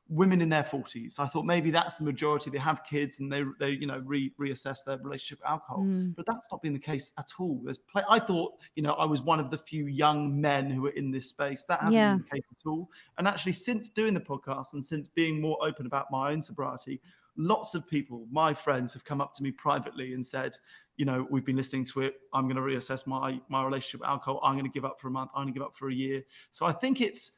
[0.09, 1.19] women in their 40s.
[1.19, 2.51] I thought maybe that's the majority.
[2.51, 5.83] They have kids and they, they you know, re- reassess their relationship with alcohol.
[5.83, 6.15] Mm.
[6.15, 7.61] But that's not been the case at all.
[7.65, 10.83] There's play- I thought, you know, I was one of the few young men who
[10.83, 11.65] were in this space.
[11.65, 12.15] That hasn't yeah.
[12.15, 12.89] been the case at all.
[13.19, 17.01] And actually, since doing the podcast and since being more open about my own sobriety,
[17.37, 20.57] lots of people, my friends, have come up to me privately and said,
[20.97, 22.17] you know, we've been listening to it.
[22.33, 24.41] I'm going to reassess my my relationship with alcohol.
[24.43, 25.31] I'm going to give up for a month.
[25.35, 26.23] I'm going to give up for a year.
[26.51, 27.33] So I think it's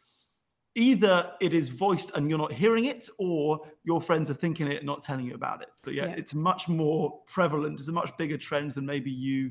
[0.74, 4.76] either it is voiced and you're not hearing it, or your friends are thinking it
[4.78, 5.68] and not telling you about it.
[5.82, 6.14] But yeah, yeah.
[6.16, 7.80] it's much more prevalent.
[7.80, 9.50] It's a much bigger trend than maybe you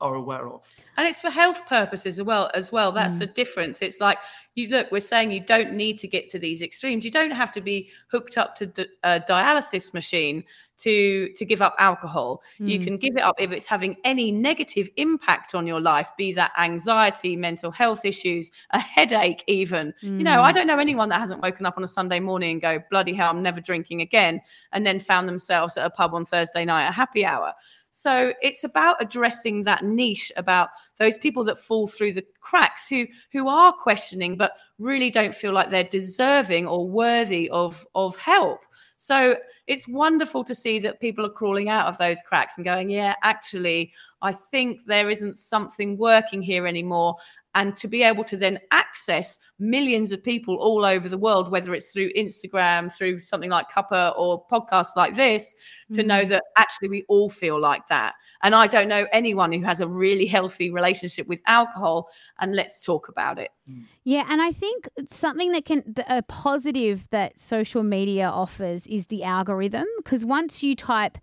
[0.00, 0.60] are aware of
[0.96, 3.20] and it's for health purposes as well as well that's mm.
[3.20, 4.18] the difference it's like
[4.54, 7.52] you look we're saying you don't need to get to these extremes you don't have
[7.52, 8.64] to be hooked up to
[9.04, 10.44] a dialysis machine
[10.76, 12.68] to to give up alcohol mm.
[12.68, 16.32] you can give it up if it's having any negative impact on your life be
[16.32, 20.18] that anxiety mental health issues a headache even mm.
[20.18, 20.54] you know i mm.
[20.54, 23.30] don't know anyone that hasn't woken up on a sunday morning and go bloody hell
[23.30, 24.40] i'm never drinking again
[24.72, 27.54] and then found themselves at a pub on thursday night at happy hour
[27.96, 33.06] so it's about addressing that niche about those people that fall through the cracks who
[33.30, 38.58] who are questioning but really don't feel like they're deserving or worthy of of help.
[38.96, 39.36] So
[39.68, 43.14] it's wonderful to see that people are crawling out of those cracks and going, yeah,
[43.22, 47.14] actually, I think there isn't something working here anymore
[47.54, 51.74] and to be able to then access millions of people all over the world, whether
[51.74, 55.54] it's through Instagram, through something like Cuppa or podcasts like this,
[55.92, 56.06] to mm.
[56.06, 58.14] know that actually we all feel like that.
[58.42, 62.08] And I don't know anyone who has a really healthy relationship with alcohol.
[62.40, 63.50] And let's talk about it.
[63.70, 63.84] Mm.
[64.02, 64.26] Yeah.
[64.28, 69.86] And I think something that can, a positive that social media offers is the algorithm.
[69.98, 71.18] Because once you type,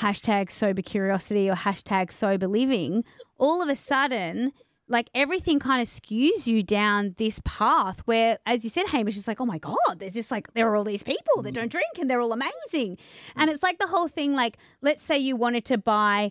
[0.00, 3.04] hashtag sober curiosity or hashtag sober living,
[3.38, 4.52] all of a sudden
[4.88, 9.26] like everything kind of skews you down this path where, as you said, Hamish, is
[9.26, 11.54] like, oh my God, there's this like, there are all these people that mm.
[11.54, 12.96] don't drink and they're all amazing.
[12.96, 12.98] Mm.
[13.36, 16.30] And it's like the whole thing, like, let's say you wanted to buy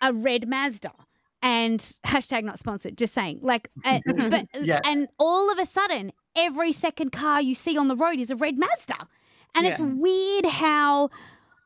[0.00, 0.92] a red Mazda
[1.42, 4.80] and hashtag not sponsored, just saying, like, uh, but, uh, yeah.
[4.84, 8.36] and all of a sudden, every second car you see on the road is a
[8.36, 9.06] red Mazda.
[9.54, 9.72] And yeah.
[9.72, 11.10] it's weird how.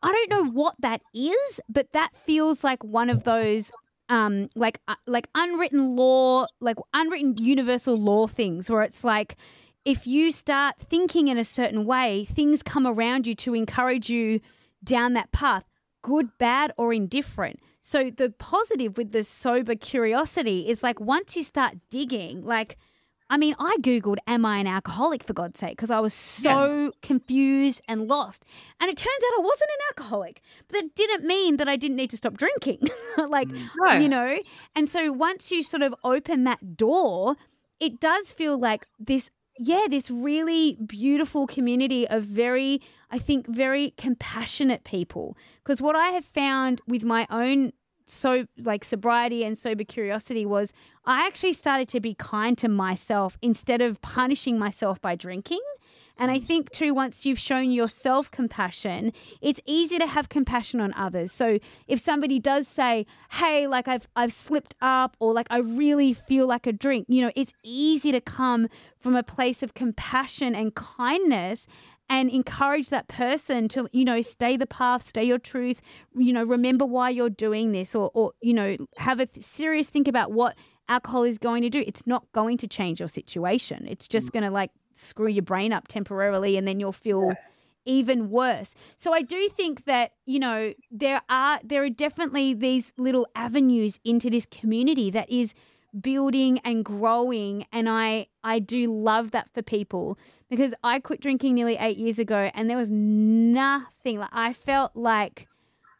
[0.02, 3.72] I don't know what that is, but that feels like one of those
[4.08, 9.36] um like uh, like unwritten law like unwritten universal law things where it's like
[9.84, 14.40] if you start thinking in a certain way things come around you to encourage you
[14.84, 15.64] down that path
[16.06, 17.58] good bad or indifferent.
[17.80, 22.76] So the positive with the sober curiosity is like once you start digging like
[23.28, 25.70] I mean, I Googled, Am I an alcoholic for God's sake?
[25.70, 26.90] Because I was so yeah.
[27.02, 28.44] confused and lost.
[28.80, 30.42] And it turns out I wasn't an alcoholic.
[30.68, 32.80] But that didn't mean that I didn't need to stop drinking.
[33.28, 33.68] like, mm.
[33.76, 33.92] no.
[33.94, 34.38] you know?
[34.74, 37.36] And so once you sort of open that door,
[37.80, 43.92] it does feel like this, yeah, this really beautiful community of very, I think, very
[43.96, 45.36] compassionate people.
[45.64, 47.72] Because what I have found with my own
[48.06, 50.72] so like sobriety and sober curiosity was
[51.04, 55.60] I actually started to be kind to myself instead of punishing myself by drinking.
[56.18, 56.44] And I mm.
[56.44, 61.30] think too, once you've shown yourself compassion, it's easy to have compassion on others.
[61.30, 66.14] So if somebody does say, "Hey, like I've I've slipped up," or like I really
[66.14, 70.54] feel like a drink, you know, it's easy to come from a place of compassion
[70.54, 71.66] and kindness
[72.08, 75.80] and encourage that person to you know stay the path stay your truth
[76.16, 79.88] you know remember why you're doing this or or you know have a th- serious
[79.88, 80.54] think about what
[80.88, 81.82] alcohol is going to do.
[81.86, 83.86] It's not going to change your situation.
[83.88, 84.32] It's just mm.
[84.32, 87.34] going to like screw your brain up temporarily and then you'll feel
[87.84, 88.74] even worse.
[88.96, 94.00] So i do think that you know there are there are definitely these little avenues
[94.04, 95.54] into this community that is
[96.00, 100.18] building and growing and I I do love that for people
[100.48, 104.94] because I quit drinking nearly 8 years ago and there was nothing like I felt
[104.94, 105.48] like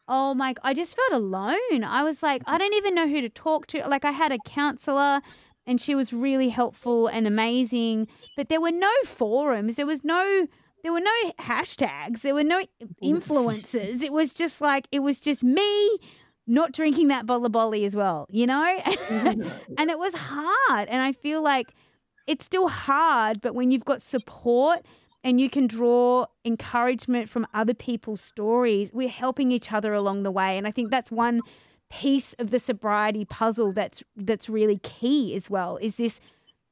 [0.08, 1.84] oh my I just felt alone.
[1.84, 3.86] I was like I don't even know who to talk to.
[3.86, 5.20] Like I had a counselor
[5.66, 9.76] and she was really helpful and amazing, but there were no forums.
[9.76, 10.46] There was no
[10.82, 12.20] there were no hashtags.
[12.20, 12.62] There were no
[13.02, 14.02] influencers.
[14.02, 15.98] It was just like it was just me
[16.46, 18.78] not drinking that of bolly as well, you know?
[19.06, 19.74] Mm-hmm.
[19.78, 20.88] and it was hard.
[20.88, 21.72] And I feel like
[22.26, 24.80] it's still hard, but when you've got support
[25.22, 30.30] and you can draw encouragement from other people's stories, we're helping each other along the
[30.30, 30.58] way.
[30.58, 31.40] And I think that's one
[31.88, 35.76] piece of the sobriety puzzle that's that's really key as well.
[35.80, 36.20] Is this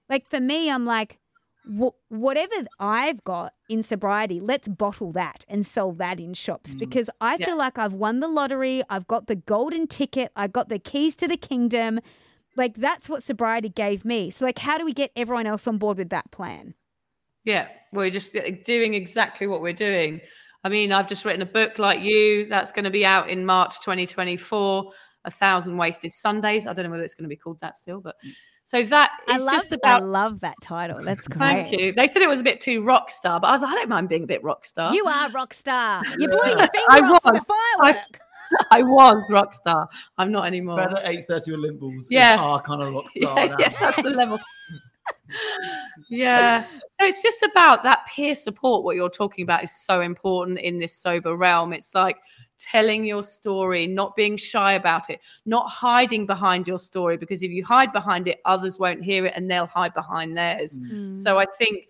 [0.08, 1.18] like for me, I'm like,
[1.66, 6.78] wh- whatever I've got in sobriety, let's bottle that and sell that in shops mm.
[6.78, 7.46] because I Yeah.
[7.46, 8.82] feel like I've won the lottery.
[8.88, 10.32] I've got the golden ticket.
[10.36, 12.00] I got the keys to the kingdom.
[12.56, 14.30] Like that's what sobriety gave me.
[14.30, 16.74] So like, how do we get everyone else on board with that plan?
[17.44, 20.20] Yeah, we're just uh, doing exactly what we're doing.
[20.62, 23.44] I mean, I've just written a book like you that's going to be out in
[23.44, 24.92] March 2024.
[25.26, 26.66] A thousand wasted Sundays.
[26.66, 28.32] I don't know whether it's going to be called that still, but mm.
[28.64, 31.02] So that I is love, just I love that title.
[31.02, 31.68] That's great.
[31.68, 31.92] Thank you.
[31.92, 33.90] They said it was a bit too rock star, but I was like, I don't
[33.90, 34.94] mind being a bit rock star.
[34.94, 36.02] You are rock star.
[36.18, 37.42] You're blowing your finger I off for was.
[37.42, 38.20] the firework.
[38.70, 39.88] I was rock star.
[40.16, 40.76] I'm not anymore.
[40.78, 42.06] Bed at eight thirty with Limballs.
[42.10, 42.34] Yeah.
[42.34, 43.56] is our kind of rock star yeah, now.
[43.58, 44.38] yeah, that's the level.
[46.08, 46.66] yeah.
[47.00, 48.84] So it's just about that peer support.
[48.84, 51.72] What you're talking about is so important in this sober realm.
[51.72, 52.16] It's like
[52.58, 57.50] telling your story, not being shy about it, not hiding behind your story, because if
[57.50, 60.78] you hide behind it, others won't hear it and they'll hide behind theirs.
[60.78, 61.18] Mm.
[61.18, 61.88] So I think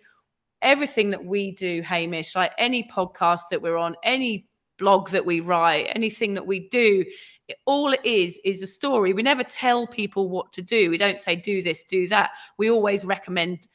[0.61, 4.47] everything that we do, Hamish, like any podcast that we're on, any
[4.77, 7.05] blog that we write, anything that we do,
[7.47, 9.13] it- all it is is a story.
[9.13, 10.89] We never tell people what to do.
[10.89, 12.31] We don't say do this, do that.
[12.57, 13.67] We always recommend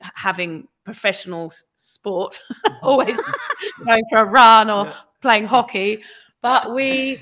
[0.00, 2.40] having professional sport,
[2.82, 3.20] always
[3.84, 4.94] going for a run or Yeah.
[5.20, 6.02] playing hockey.
[6.40, 7.20] But we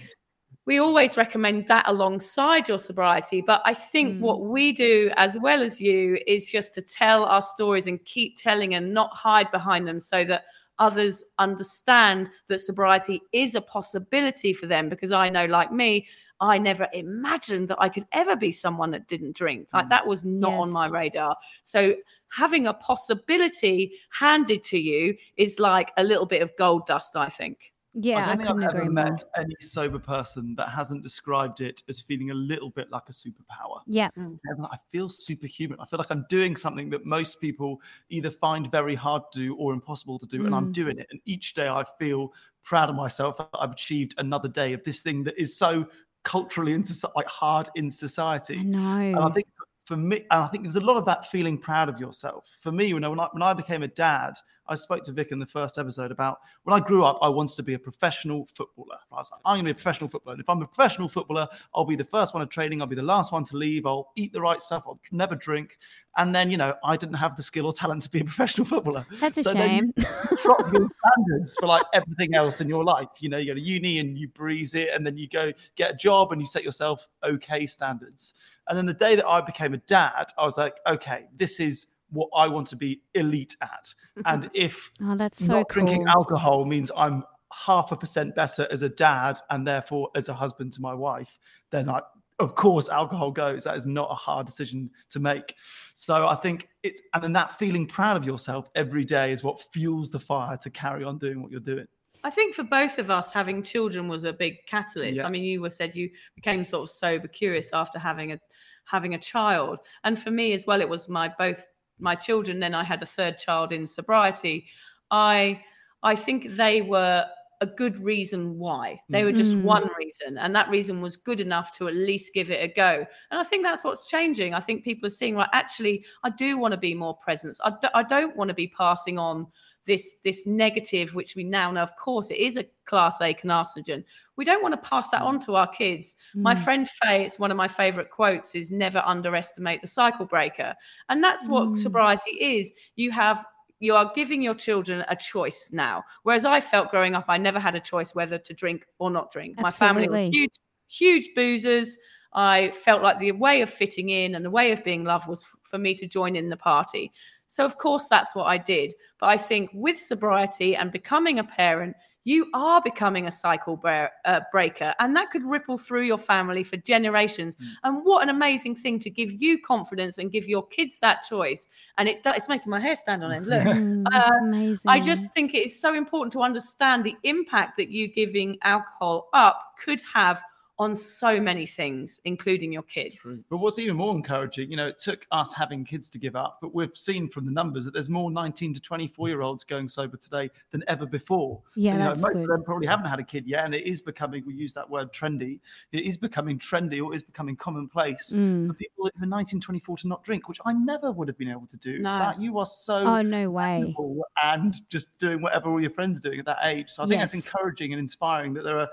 [0.67, 3.41] we always recommend that alongside your sobriety.
[3.41, 4.21] But I think Mm.
[4.21, 8.37] what we do as well as you is just to tell our stories and keep
[8.39, 10.45] telling and not hide behind them so that
[10.81, 14.89] others understand that sobriety is a possibility for them.
[14.89, 16.09] Because I know, like me,
[16.41, 19.69] I never imagined that I could ever be someone that didn't drink.
[19.73, 19.91] Like mm.
[19.91, 21.37] that was not on my radar.
[21.63, 21.95] So
[22.33, 27.29] having a possibility handed to you is like a little bit of gold dust, I
[27.29, 27.73] think.
[27.95, 29.05] Yeah, I I, don't think couldn't I've agree ever more.
[29.05, 33.13] met any sober person that hasn't described it as feeling a little bit like a
[33.13, 33.81] superpower.
[33.87, 34.31] Yeah, They're
[34.65, 35.81] I feel superhuman.
[35.81, 39.57] I feel like I'm doing something that most people either find very hard to do
[39.57, 40.73] or impossible to do, and I'm Mm.
[40.73, 41.09] doing it.
[41.11, 42.33] And each day I feel
[42.63, 45.87] proud of myself that I've achieved another day of this thing that is so
[46.23, 48.59] culturally into like hard in society.
[48.61, 48.79] I know.
[49.01, 49.47] And I think
[49.85, 52.47] for me, and I think there's a lot of that feeling proud of yourself.
[52.61, 54.35] For me, you know, when I, when I became a dad,
[54.71, 57.57] I spoke to Vick in the first episode about when I grew up, I wanted
[57.57, 58.99] to be a professional footballer.
[59.11, 60.35] I was like, I'm going to be a professional footballer.
[60.35, 62.81] And if I'm a professional footballer, I'll be the first one at training.
[62.81, 63.85] I'll be the last one to leave.
[63.85, 64.85] I'll eat the right stuff.
[64.87, 65.77] I'll never drink.
[66.17, 68.65] And then, you know, I didn't have the skill or talent to be a professional
[68.65, 69.05] footballer.
[69.15, 69.93] That's a So shame.
[70.41, 73.09] drop your standards for like everything else in your life.
[73.19, 75.91] You know, you go to uni and you breeze it, and then you go get
[75.95, 78.35] a job and you set yourself okay standards.
[78.69, 81.89] And then the day that I became a dad, I was like, okay, this is
[82.11, 83.95] what I want to be elite at.
[84.19, 84.23] Mm-hmm.
[84.27, 85.85] And if Oh, that's so not cool.
[85.85, 90.35] drinking alcohol means I'm half a percent better as a dad and therefore as a
[90.35, 91.39] husband to my wife,
[91.71, 92.01] then I,
[92.39, 93.65] of course, alcohol goes.
[93.65, 95.55] That is not a hard decision to make.
[95.95, 99.61] So I think it, and then that feeling proud of yourself every day is what
[99.73, 101.87] fuels the fire to carry on doing what you're doing.
[102.23, 105.19] I think for both of us, having children was a big catalyst.
[105.19, 105.27] Yeah.
[105.27, 108.41] I mean, you were said you became sort of sober curious after having a
[108.85, 111.67] having a child, and for me as well, it was my both
[112.01, 112.59] my children.
[112.61, 114.67] Then I had a third child in sobriety.
[115.11, 115.63] I
[116.03, 117.27] I think they were
[117.63, 118.99] a good reason why.
[119.11, 119.65] They were just Mm.
[119.65, 123.05] one reason, and that reason was good enough to at least give it a go.
[123.31, 124.55] And I think that's what's changing.
[124.55, 127.55] I think people are seeing, right, actually, I do want to be more present.
[127.63, 129.47] I, do, I don't want to be passing on
[129.87, 134.05] this this negative, which we now know, of course, it is a class A carcinogen.
[134.37, 136.17] We don't want to pass that on to our kids.
[136.35, 136.65] My Mm.
[136.65, 140.75] friend Faye, it's one of my favorite quotes, is never underestimate the cycle breaker.
[141.09, 141.79] And that's what Mm.
[141.79, 142.73] sobriety is.
[142.97, 143.45] You have
[143.83, 146.05] you are giving your children a choice now.
[146.23, 149.33] Whereas I felt growing up, I never had a choice whether to drink or not
[149.33, 149.59] drink.
[149.59, 150.53] My family were huge,
[150.89, 151.97] huge boozers.
[152.35, 155.47] I felt like the way of fitting in and the way of being loved was
[155.63, 157.11] for me to join in the party.
[157.51, 158.95] So, of course, that's what I did.
[159.19, 164.05] But I think with sobriety and becoming a parent, you are becoming a cycle bre-
[164.25, 167.57] uh, breaker, and that could ripple through your family for generations.
[167.83, 171.69] And what an amazing thing to give you confidence and give your kids that choice.
[171.99, 173.47] And it does, it's making my hair stand on end.
[173.49, 174.89] Look, Mm, Uh, amazing.
[174.89, 179.29] I just think it is so important to understand the impact that you giving alcohol
[179.33, 180.41] up could have
[180.81, 183.45] on so many things, including your kids.
[183.51, 186.57] But what's even more encouraging, you know, it took us having kids to give up,
[186.63, 189.89] but we've seen from the numbers that there's more 19 to 24 year olds going
[189.89, 191.61] sober today than ever before.
[191.77, 192.43] Yeah, so, you know, most good.
[192.45, 194.89] of them probably haven't had a kid yet, and it is becoming, we use that
[194.89, 195.61] word trendy,
[195.93, 198.69] it is becoming trendy or is becoming commonplace Mm.
[198.69, 201.51] for people who are 19, 24 to not drink, which I never would have been
[201.51, 201.99] able to do.
[201.99, 202.19] No.
[202.19, 203.95] That you are so Oh no way.
[204.43, 206.89] and just doing whatever all your friends are doing at that age.
[206.89, 208.89] So I think that's encouraging and inspiring that there are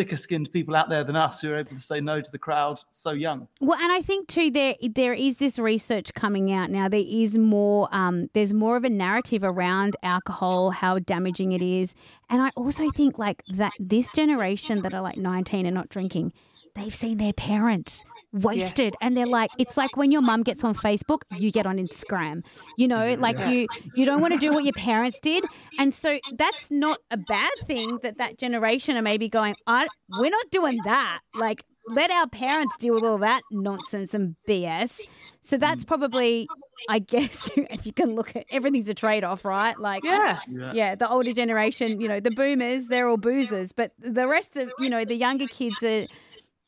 [0.00, 2.38] thicker skinned people out there than us who are able to say no to the
[2.38, 3.46] crowd so young.
[3.60, 6.88] Well, and I think too there there is this research coming out now.
[6.88, 11.94] There is more um, there's more of a narrative around alcohol, how damaging it is,
[12.30, 16.32] and I also think like that this generation that are like 19 and not drinking,
[16.74, 18.94] they've seen their parents wasted.
[19.00, 22.48] And they're like it's like when your mum gets on facebook you get on instagram.
[22.76, 25.44] You know like you you don't want to do what your parents did.
[25.78, 29.86] And so that's not a bad thing that that generation are maybe going I,
[30.18, 31.20] we're not doing that.
[31.34, 35.00] Like let our parents deal with all that nonsense and bs
[35.40, 35.86] so that's mm.
[35.88, 36.46] probably
[36.90, 39.78] i guess if you can look at everything's a trade-off right?
[39.78, 40.38] Like Yeah.
[40.72, 44.72] yeah, the older generation, you know, the boomers, they're all boozers, but the rest of,
[44.78, 46.06] you know, the younger kids are,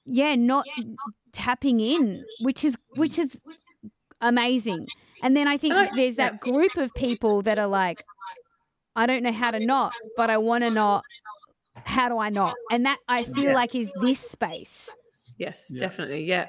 [0.06, 0.66] yeah, not
[1.32, 3.40] tapping in, which is which is
[4.20, 4.86] amazing.
[5.22, 8.04] And then I think there's that group of people that are like,
[8.96, 11.04] I don't know how to not, but I want to not.
[11.84, 12.54] How do I not?
[12.70, 13.54] And that I feel Yeah.
[13.54, 14.90] like is this space.
[15.38, 15.80] Yes, Yeah.
[15.80, 16.24] definitely.
[16.24, 16.48] Yeah.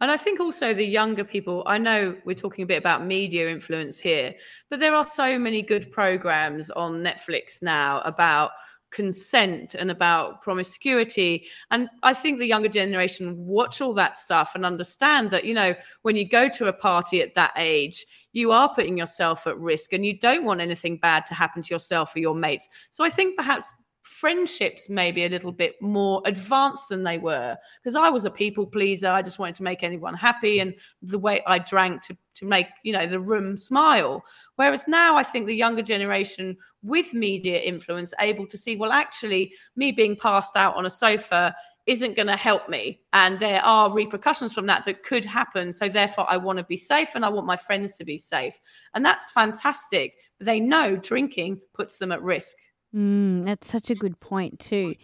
[0.00, 3.48] And I think also the younger people, I know we're talking a bit about media
[3.48, 4.34] influence here,
[4.68, 8.50] but there are so many good programs on Netflix now about
[8.92, 11.46] consent and about promiscuity.
[11.70, 15.74] And I think the younger generation watch all that stuff and understand that, you know,
[16.02, 19.92] when you go to a party at that age, you are putting yourself at risk
[19.92, 22.68] and you don't want anything bad to happen to yourself or your mates.
[22.90, 23.72] So I think perhaps
[24.02, 28.66] friendships maybe a little bit more advanced than they were because I was a people
[28.66, 29.08] pleaser.
[29.08, 32.66] I just wanted to make anyone happy, and the way I drank to to make
[32.82, 34.24] you know the room smile.
[34.56, 39.52] Whereas now, I think the younger generation with media influence able to see, well, actually,
[39.76, 41.54] me being passed out on a sofa
[41.86, 43.00] isn't going to help me.
[43.12, 45.72] And there are repercussions from that that could happen.
[45.72, 48.54] So therefore i want to be safe and i want my friends to be safe.
[48.94, 50.14] And that's fantastic.
[50.38, 52.56] But they know drinking puts them at risk.
[52.94, 54.94] Mm, that's such a good point too.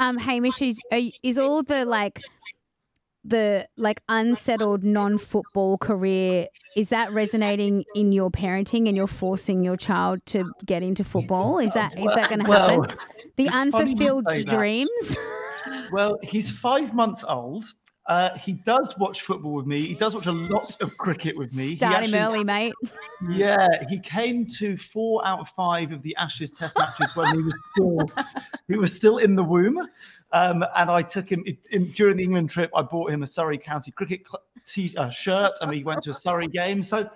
[0.00, 0.80] Um, Hamish, is,
[1.22, 2.20] is all the like
[3.28, 6.46] the like unsettled non-football career
[6.76, 11.58] is that resonating in your parenting and you're forcing your child to get into football?
[11.58, 12.98] Is that is that going to Well, happen?
[13.36, 15.16] The funny you unfulfilled dreams.
[15.90, 17.64] Well, he's five months old.
[18.08, 19.80] Uh, he does watch football with me.
[19.80, 21.70] He does watch a lot of cricket with me.
[21.70, 22.72] He Start him early, mate.
[23.28, 27.42] Yeah, he came to four out of five of the Ashes Test matches when he
[27.42, 28.10] was still
[28.68, 29.78] he was still in the womb.
[30.32, 32.70] Um, and I took him in, during the England trip.
[32.76, 34.22] I bought him a Surrey County cricket
[34.66, 36.82] t- uh, shirt, and he went to a Surrey game.
[36.82, 37.08] So,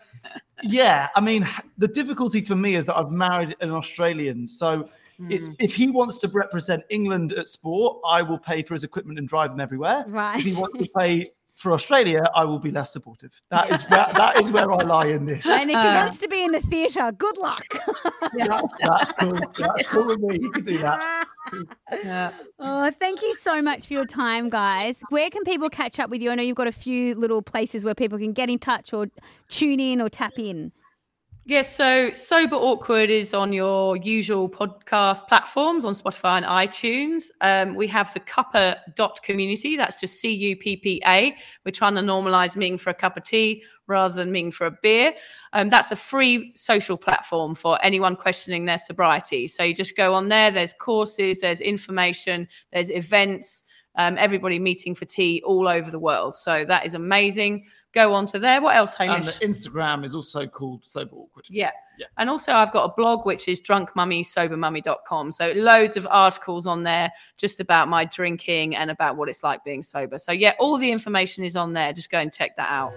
[0.62, 1.46] yeah, I mean,
[1.78, 4.46] the difficulty for me is that I've married an Australian.
[4.46, 4.88] So,
[5.28, 9.18] if, if he wants to represent England at sport, I will pay for his equipment
[9.18, 10.04] and drive him everywhere.
[10.08, 10.38] Right.
[10.40, 13.38] If he wants to play for Australia, I will be less supportive.
[13.50, 15.46] That is where that is where I lie in this.
[15.46, 17.66] And if he Uh, wants to be in the theatre, good luck.
[18.34, 19.40] That's, that's cool.
[19.58, 20.38] That's cool with me.
[20.40, 21.24] You can do that.
[22.04, 25.00] yeah Oh, thank you so much for your time, guys.
[25.08, 26.30] Where can people catch up with you?
[26.30, 29.08] I know you've got a few little places where people can get in touch or
[29.48, 30.70] tune in or tap in.
[31.50, 37.24] Yes, so Sober Awkward is on your usual podcast platforms on Spotify and iTunes.
[37.40, 39.76] Um, we have the Cuppa dot community.
[39.76, 41.34] That's just C U P P A.
[41.64, 44.78] We're trying to normalize meeting for a cup of tea rather than meeting for a
[44.80, 45.12] beer.
[45.52, 49.48] Um, that's a free social platform for anyone questioning their sobriety.
[49.48, 50.52] So you just go on there.
[50.52, 53.64] There's courses, there's information, there's events.
[53.96, 56.36] Um, everybody meeting for tea all over the world.
[56.36, 57.66] So that is amazing.
[57.92, 58.62] Go on to there.
[58.62, 59.38] What else, And Hamish?
[59.38, 61.46] the Instagram is also called Sober Awkward.
[61.50, 61.72] Yeah.
[61.98, 62.06] Yeah.
[62.18, 65.32] And also I've got a blog which is drunkmummysobermummy.com.
[65.32, 69.64] So loads of articles on there just about my drinking and about what it's like
[69.64, 70.18] being sober.
[70.18, 71.92] So yeah, all the information is on there.
[71.92, 72.92] Just go and check that out.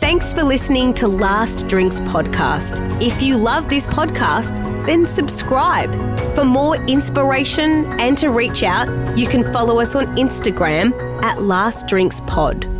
[0.00, 2.80] Thanks for listening to Last Drinks Podcast.
[3.02, 5.90] If you love this podcast, then subscribe.
[6.34, 8.88] For more inspiration and to reach out,
[9.18, 12.79] you can follow us on Instagram at Last Drinks Pod.